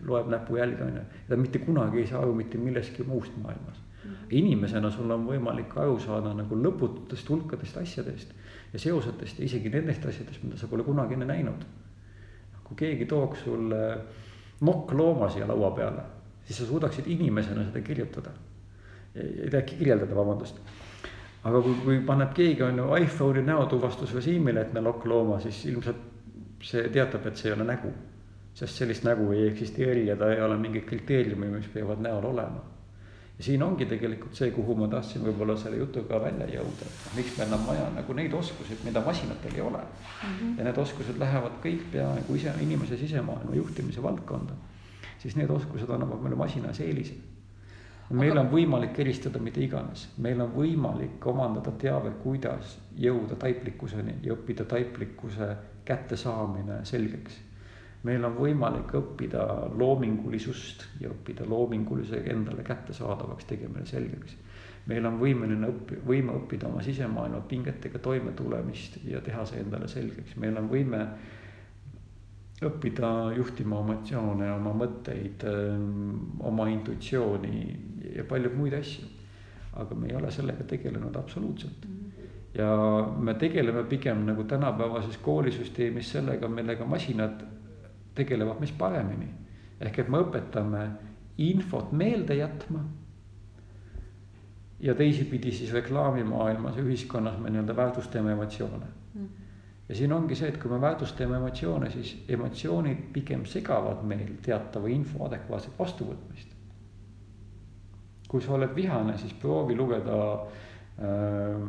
[0.06, 1.06] loeb näpujälge, on ju.
[1.30, 3.82] ta mitte kunagi ei saa aru mitte millestki muust maailmas.
[4.30, 8.34] inimesena sul on võimalik aru saada nagu lõpututest hulkadest asjadest
[8.74, 11.66] ja seosetest ja isegi nendest asjadest, mida sa pole kunagi enne näinud.
[12.64, 13.98] kui keegi tooks sulle
[14.62, 16.06] nokklooma siia laua peale,
[16.46, 18.30] siis sa suudaksid inimesena seda kirjutada.
[19.66, 20.62] kirjeldada, vabandust
[21.44, 26.02] aga kui, kui paneb keegi on ju iPhone'i näotuvastusrežiimile, et me lokklooma, siis ilmselt
[26.64, 27.94] see teatab, et see ei ole nägu.
[28.60, 32.60] sest sellist nägu ei eksisteeri ja ta ei ole mingi kriteeriumi, mis peavad näol olema.
[33.38, 37.38] ja siin ongi tegelikult see, kuhu ma tahtsin võib-olla selle jutuga välja jõuda, et miks
[37.38, 40.28] meil on vaja nagu neid oskusi, mida masinatel ei ole mm.
[40.28, 40.58] -hmm.
[40.58, 44.54] ja need oskused lähevad kõik peaaegu ise inimese sisemaailma juhtimise valdkonda.
[45.20, 47.16] siis need oskused annavad meile masinas eelise
[48.10, 54.34] meil on võimalik eristada mida iganes, meil on võimalik omandada teave, kuidas jõuda taiplikkuseni ja
[54.34, 55.56] õppida taiplikkuse
[55.86, 57.46] kättesaamine selgeks.
[58.04, 59.46] meil on võimalik õppida
[59.76, 64.38] loomingulisust ja õppida loomingulise endale kättesaadavaks tegemine selgeks.
[64.88, 70.36] meil on võimeline õppi-, võime õppida oma sisemaailma pingetega toimetulemist ja teha see endale selgeks,
[70.38, 71.06] meil on võime
[72.66, 75.46] õppida juhtima emotsioone, oma mõtteid,
[76.40, 77.62] oma intuitsiooni
[78.16, 79.08] ja palju muid asju.
[79.74, 81.86] aga me ei ole sellega tegelenud absoluutselt.
[82.54, 82.70] ja
[83.20, 87.44] me tegeleme pigem nagu tänapäevases koolisüsteemis sellega, millega masinad
[88.16, 89.28] tegelevad meist paremini.
[89.80, 90.88] ehk et me õpetame
[91.38, 92.84] infot meelde jätma.
[94.80, 99.28] ja teisipidi siis reklaamimaailmas ja ühiskonnas me nii-öelda väärtustame emotsioone mm.
[99.90, 104.88] ja siin ongi see, et kui me väärtustame emotsioone, siis emotsioonid pigem segavad meil teatava
[104.88, 106.59] info adekvaatset vastuvõtmist
[108.30, 111.62] kui sa oled vihane, siis proovi lugeda äh,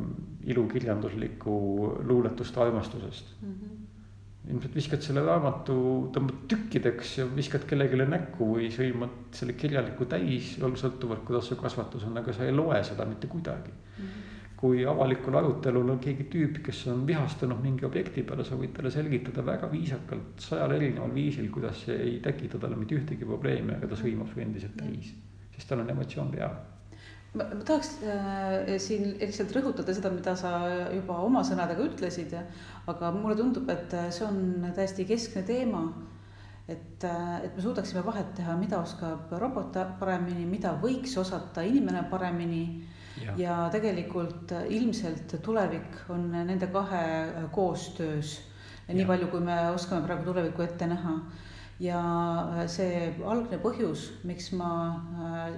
[0.53, 1.53] ilukirjanduslikku
[2.05, 3.53] luuletust armastusest mm.
[3.53, 3.81] -hmm
[4.49, 5.75] ilmselt viskad selle raamatu,
[6.15, 12.07] tõmbad tükkideks ja viskad kellelegi näkku või sõimad selle kirjaliku täis, sõltuvalt kuidas su kasvatus
[12.09, 14.03] on, aga sa ei loe seda mitte kuidagi mm.
[14.03, 14.57] -hmm.
[14.57, 18.91] kui avalikul arutelul on keegi tüüp, kes on vihastunud mingi objekti peale, sa võid talle
[18.91, 23.87] selgitada väga viisakalt sajal erineval viisil, kuidas see ei tekita talle mitte ühtegi probleemi, aga
[23.87, 25.19] ta sõimab su endiselt täis mm.
[25.19, 25.30] -hmm
[25.61, 26.55] siis tal on emotsioon peal
[27.37, 30.53] ma, ma tahaks äh, siin lihtsalt rõhutada seda, mida sa
[30.91, 32.33] juba oma sõnadega ütlesid,
[32.91, 35.85] aga mulle tundub, et see on täiesti keskne teema.
[36.71, 42.05] et, äh, et me suudaksime vahet teha, mida oskab robot paremini, mida võiks osata inimene
[42.09, 42.63] paremini.
[43.21, 43.33] Ja.
[43.37, 47.01] ja tegelikult ilmselt tulevik on nende kahe
[47.51, 48.39] koostöös.
[48.87, 51.17] nii palju, kui me oskame praegu tulevikku ette näha
[51.81, 52.01] ja
[52.61, 54.71] äh, see algne põhjus, miks ma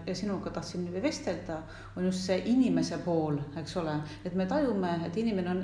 [0.08, 1.60] äh, sinuga tahtsin vestelda,
[1.98, 5.64] on just see inimese pool, eks ole, et me tajume, et inimene on,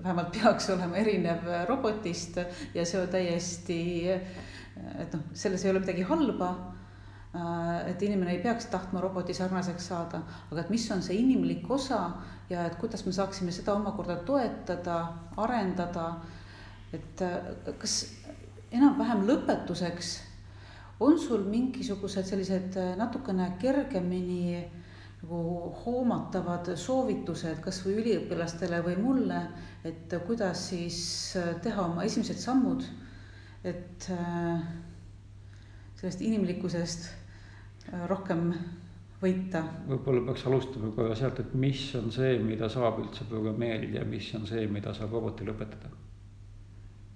[0.00, 2.38] vähemalt peaks olema erinev robotist
[2.74, 3.80] ja see on täiesti,
[4.10, 6.52] et noh, selles ei ole midagi halba.
[7.30, 11.68] Äh, et inimene ei peaks tahtma roboti sarnaseks saada, aga et mis on see inimlik
[11.70, 12.00] osa
[12.50, 15.02] ja et kuidas me saaksime seda omakorda toetada,
[15.38, 16.12] arendada.
[16.90, 17.22] et
[17.78, 18.00] kas
[18.70, 20.16] enam-vähem lõpetuseks
[21.00, 24.60] on sul mingisugused sellised natukene kergemini
[25.20, 25.40] nagu
[25.82, 29.40] hoomatavad soovitused kasvõi üliõpilastele või mulle,
[29.84, 31.00] et kuidas siis
[31.62, 32.84] teha oma esimesed sammud,
[33.64, 34.62] et äh,
[36.00, 38.54] sellest inimlikkusest äh, rohkem
[39.20, 39.60] võita.
[39.90, 44.30] võib-olla peaks alustama kohe sealt, et mis on see, mida saab üldse programmeerida ja mis
[44.38, 45.92] on see, mida saab robotile õpetada.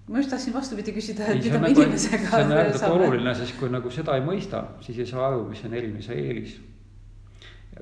[0.08, 2.30] Ma just tahtsin vastupidi küsida, et mida me nagu, inimesega.
[2.30, 5.64] see on ääretult oluline, sest kui nagu seda ei mõista, siis ei saa aru, mis
[5.64, 6.56] on erinev, see eelis.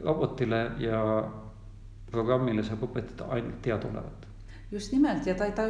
[0.03, 1.01] robotile ja
[2.12, 4.28] programmile saab õpetada ainult teadaolevat
[4.73, 5.66] just nimelt ja ta, ta,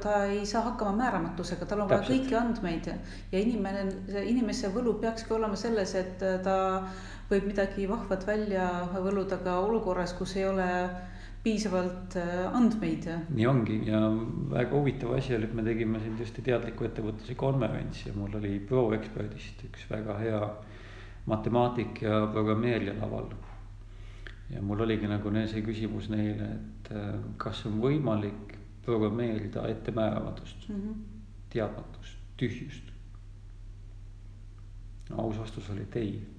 [0.00, 3.84] ta ei saa hakkama määramatusega, tal on vaja kõiki andmeid ja inimene,
[4.22, 6.56] inimese võlu peakski olema selles, et ta
[7.28, 10.68] võib midagi vahvat välja võluda ka olukorras, kus ei ole
[11.46, 13.06] piisavalt äh, andmeid.
[13.30, 14.00] nii ongi ja
[14.50, 18.56] väga huvitav asi oli, et me tegime siin just teadliku ettevõtluse konverentsi ja mul oli
[18.66, 20.40] ProExpertist üks väga hea
[21.30, 23.30] matemaatik ja programmeerija laval.
[24.50, 30.82] ja mul oligi nagu see küsimus neile, et äh, kas on võimalik programmeerida ettemääramatust mm,
[30.82, 30.94] -hmm.
[31.50, 32.90] teadmatust, tühjust.
[35.16, 36.35] aus vastus oli et ei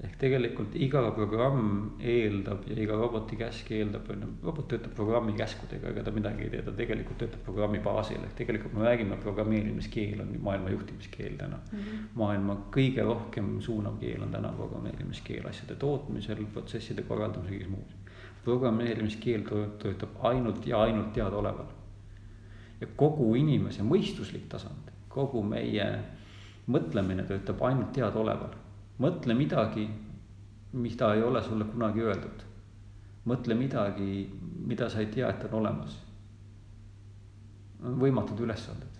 [0.00, 1.64] ehk tegelikult iga programm
[2.00, 6.46] eeldab ja iga roboti käsk eeldab, on ju, robot töötab programmi käskudega, ega ta midagi
[6.46, 11.36] ei tee, ta tegelikult töötab programmi baasil, ehk tegelikult me räägime, programmeerimiskeel on maailma juhtimiskeel
[11.40, 11.78] täna mm.
[11.78, 12.06] -hmm.
[12.22, 17.92] maailma kõige rohkem suunav keel on täna programmeerimiskeel asjade tootmisel, protsesside korraldamisel, kõigis muus.
[18.44, 19.44] programmeerimiskeel
[19.78, 21.68] töötab ainult ja ainult teadaoleval.
[22.80, 25.92] ja kogu inimese mõistuslik tasand, kogu meie
[26.66, 28.59] mõtlemine töötab ainult teadaoleval
[29.00, 29.88] mõtle midagi,
[30.72, 32.46] mida ei ole sulle kunagi öeldud.
[33.26, 34.30] mõtle midagi,
[34.66, 35.98] mida sa ei tea, et on olemas.
[37.80, 38.98] võimatud ülesanded.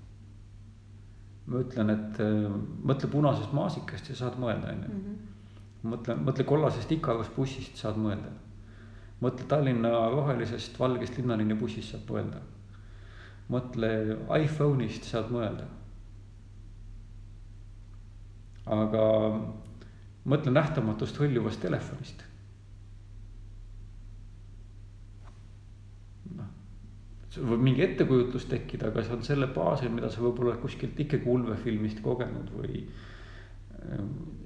[1.47, 2.53] ma ütlen, et äh,
[2.85, 4.95] mõtle punasest maasikast ja saad mõelda, on ju.
[4.95, 5.17] Mhm.
[5.93, 8.33] mõtle, mõtle kollasest Ikarus bussist saad mõelda.
[9.21, 12.41] mõtle Tallinna rohelisest valgest linnalinna bussist saad mõelda.
[13.51, 15.65] mõtle iPhone'ist saad mõelda.
[18.67, 19.05] aga
[20.29, 22.25] mõtle nähtamatust hõljuvast telefonist.
[26.37, 26.51] noh,
[27.33, 31.29] sul võib mingi ettekujutlus tekkida, aga see on selle baasil, mida sa võib-olla kuskilt ikkagi
[31.29, 32.85] ulmefilmist kogenud või.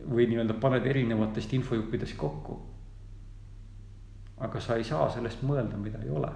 [0.05, 2.61] või nii-öelda paned erinevatest infojuppidest kokku.
[4.39, 6.31] aga sa ei saa sellest mõelda, mida ei ole.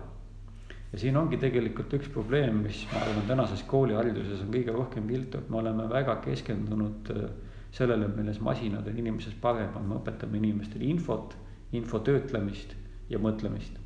[0.92, 5.38] ja siin ongi tegelikult üks probleem, mis ma arvan, tänases koolihariduses on kõige rohkem viltu,
[5.38, 7.30] et me oleme väga keskendunud äh,
[7.72, 11.36] sellele, milles masinad on inimesest paremad, me õpetame inimestele infot,
[11.72, 12.74] info töötlemist
[13.10, 13.76] ja mõtlemist.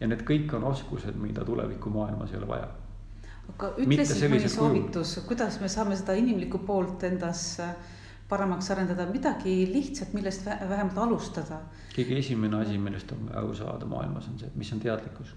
[0.00, 2.68] ja need kõik on oskused, mida tulevikumaailmas ei ole vaja.
[3.54, 7.74] aga ütle siis mõni soovitus, kuidas me saame seda inimlikku poolt endas äh,
[8.32, 11.60] paremaks arendada, midagi lihtsat, millest vähemalt alustada.
[11.92, 15.34] kõige esimene asi, millest on aru saada maailmas, on see, mis on teadlikkus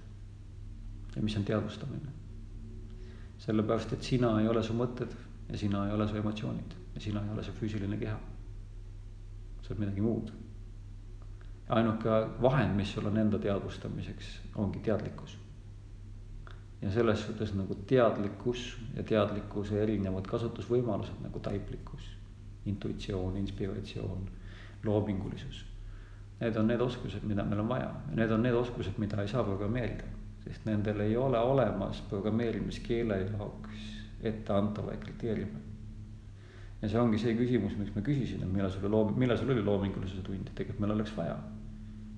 [1.15, 2.13] ja mis on teadvustamine.
[3.45, 5.11] sellepärast, et sina ei ole su mõtted
[5.49, 8.17] ja sina ei ole su emotsioonid ja sina ei ole see füüsiline keha.
[9.61, 10.31] sa oled midagi muud.
[11.69, 12.09] ainuke
[12.41, 15.37] vahend, mis sul on enda teadvustamiseks, ongi teadlikkus.
[16.81, 22.09] ja selles suhtes nagu teadlikkus ja teadlikkuse erinevad kasutusvõimalused nagu taiplikkus,
[22.65, 24.29] intuitsioon, inspiratsioon,
[24.83, 25.65] loomingulisus.
[26.39, 29.27] Need on need oskused, mida meil on vaja ja need on need oskused, mida ei
[29.27, 30.03] saa programmeerida,
[30.43, 33.94] sest nendel ei ole olemas programmeerimiskeele jaoks
[34.31, 35.63] etteantavaid kriteeriume
[36.85, 39.63] ja see ongi see küsimus, miks ma küsisin, et millal sul loom-, millal sul oli
[39.65, 41.37] loomingulisuse tund, tegelikult meil oleks vaja.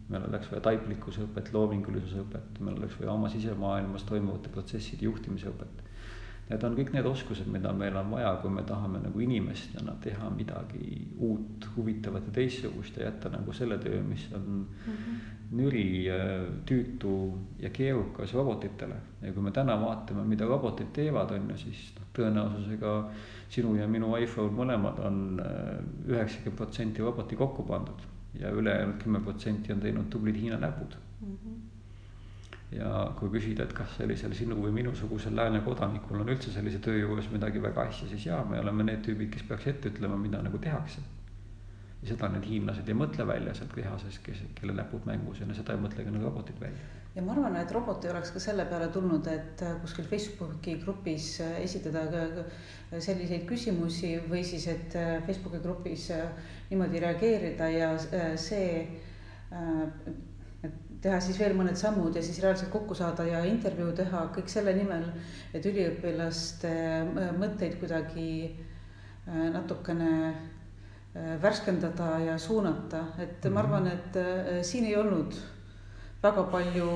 [0.08, 5.50] meil oleks vaja taiplikkuse õpet, loomingulisuse õpet, meil oleks vaja oma sisemaailmas toimuvate protsesside juhtimise
[5.52, 5.82] õpet.
[6.48, 10.30] Need on kõik need oskused, mida meil on vaja, kui me tahame nagu inimestena teha
[10.32, 15.18] midagi uut, huvitavat ja teistsugust ja jätta nagu selle töö, mis on mm -hmm.
[15.60, 16.08] nüri,
[16.66, 17.14] tüütu
[17.60, 18.96] ja keerukas robotitele.
[19.22, 23.10] ja kui me täna vaatame, mida robotid teevad, on ju, siis noh, tõenäosusega
[23.50, 28.08] sinu ja minu iPhone mõlemad on äh, üheksakümmend protsenti roboti kokku pandud
[28.40, 31.34] ja ülejäänud kümme protsenti on teinud tublid Hiina näpud mm.
[31.34, 31.67] -hmm.
[32.72, 32.90] Ja
[33.20, 37.30] kui küsida, et kas sellisel sinu või minusugusel lääne kodanikul on üldse sellise töö juures
[37.32, 40.60] midagi väga asja, siis jaa, me oleme need tüübid, kes peaks ette ütlema, mida nagu
[40.60, 41.06] tehakse.
[42.02, 45.74] ja seda need hiinlased ei mõtle välja sealt tehasest, kes, kelle näpud mängus ja seda
[45.74, 48.68] ei mõtle ka need robotid välja ja ma arvan, et robot ei oleks ka selle
[48.70, 52.04] peale tulnud, et äh, kuskil Facebooki grupis äh, esitada
[52.92, 56.12] selliseid küsimusi või siis, et äh, Facebooki grupis
[56.70, 57.90] niimoodi reageerida ja
[58.38, 58.70] see,
[59.50, 60.27] et
[61.02, 64.74] teha siis veel mõned sammud ja siis reaalselt kokku saada ja intervjuu teha kõik selle
[64.78, 65.06] nimel,
[65.54, 66.72] et üliõpilaste
[67.38, 70.14] mõtteid kuidagi äh, natukene
[71.42, 74.18] värskendada ja suunata, et ma arvan, et
[74.66, 75.34] siin ei olnud
[76.22, 76.90] väga palju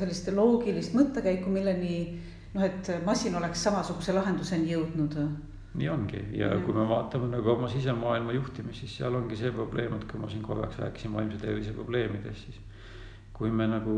[0.00, 2.00] sellist loogilist mõttekäiku, milleni
[2.54, 5.16] noh, et masin oleks samasuguse lahenduseni jõudnud.
[5.80, 6.22] Nii ongi.
[6.34, 6.64] Ja mm.
[6.66, 10.30] kui me vaatame nagu oma sisemaailma juhtimist, siis seal ongi see probleem, et kui ma
[10.30, 12.58] siin korraks rääkisin vaimse tervise probleemidest, siis
[13.40, 13.94] kui me nagu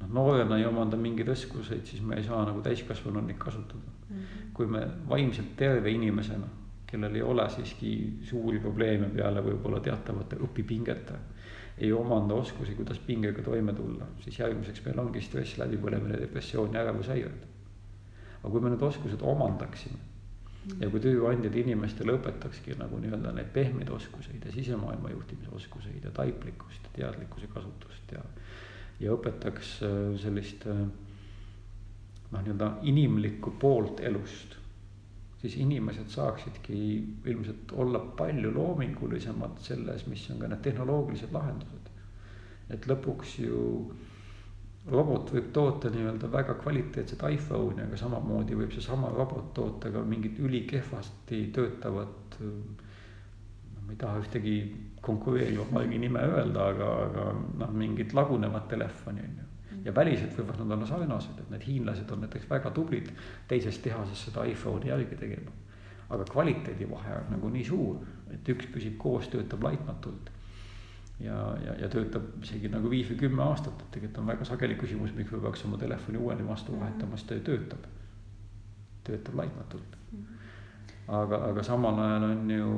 [0.00, 4.16] noh, noorena ei omanda mingeid oskuseid, siis me ei saa nagu täiskasvanuna neid kasutada mm.
[4.16, 4.48] -hmm.
[4.54, 6.48] kui me vaimselt terve inimesena,
[6.86, 7.92] kellel ei ole siiski
[8.30, 11.20] suuri probleeme peale võib-olla teatavate õpipingete,
[11.78, 16.82] ei omanda oskusi, kuidas pingega toime tulla, siis järgmiseks meil ongi stress, läbipõlemine, depressioon ja
[16.82, 17.46] ärevushäired.
[18.42, 20.11] aga kui me need oskused omandaksime
[20.62, 26.12] ja kui tööandjad inimestele õpetakski nagu nii-öelda neid pehmeid oskuseid ja sisemaailma juhtimise oskuseid ja
[26.14, 28.22] taiplikkust ja teadlikkuse kasutust ja.
[29.02, 30.84] ja õpetaks äh, sellist äh,
[32.32, 34.58] noh, nii-öelda inimlikku poolt elust.
[35.42, 36.76] siis inimesed saaksidki
[37.26, 41.90] ilmselt olla palju loomingulisemad selles, mis on ka need tehnoloogilised lahendused.
[42.70, 43.64] et lõpuks ju
[44.90, 50.40] robot võib toota nii-öelda väga kvaliteetset iPhone'i, aga samamoodi võib seesama robot toota ka mingit
[50.42, 52.38] ülikehvasti töötavat.
[53.82, 54.56] ma ei taha ühtegi
[55.02, 57.24] konkureeriva margi nime öelda, aga, aga
[57.58, 59.48] noh, mingit lagunevat telefoni on ju.
[59.84, 63.10] ja väliselt võivad nad olla sarnased, et need hiinlased on näiteks väga tublid
[63.48, 65.50] teises tehases seda iPhone'i järgi tegema.
[66.10, 68.02] aga kvaliteedivahe on nagu nii suur,
[68.34, 70.30] et üks püsib koos, töötab laitmatult
[71.22, 74.76] ja, ja, ja töötab isegi nagu viis või kümme aastat, et tegelikult on väga sageli
[74.80, 77.86] küsimus, miks me peaks oma telefoni uueni vastu vahetama, sest ta ju töötab.
[79.04, 79.96] töötab laitmatult.
[81.08, 82.72] aga, aga samal ajal on ju,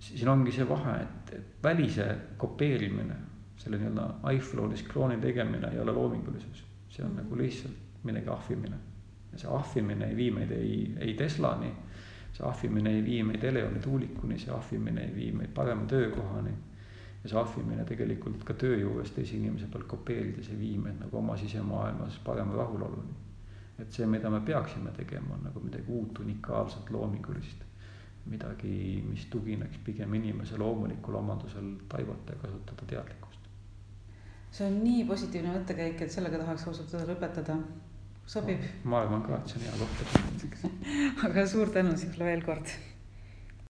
[0.00, 2.08] siin ongi see vahe, et, et välise
[2.40, 3.16] kopeerimine,
[3.60, 6.64] selle nii-öelda iPhone'is klooni tegemine ei ole loomingulisus.
[6.88, 8.76] see on nagu lihtsalt millegi ahvimine.
[9.32, 11.72] ja see ahvimine ei vii meid ei, ei Teslani,
[12.32, 16.52] see ahvimine ei vii meid Eleoni tuulikuni, see ahvimine ei vii meid parema töökohani
[17.24, 21.18] ja see ahvimine tegelikult ka töö juures teise inimese pealt kopeerides ei vii meid nagu
[21.18, 23.14] oma sisemaailmas parema rahuloluni.
[23.78, 27.64] et see, mida me peaksime tegema, on nagu midagi uut, unikaalset, loomingulist.
[28.26, 33.48] midagi, mis tugineks pigem inimese loomulikul omadusel taibata ja kasutada teadlikkust.
[34.50, 37.56] see on nii positiivne mõttekäik, et sellega tahaks ausalt öelda lõpetada.
[38.26, 38.68] sobib?
[38.84, 40.66] ma arvan ka, et see on hea koht
[41.30, 42.76] aga suur tänu sulle veel kord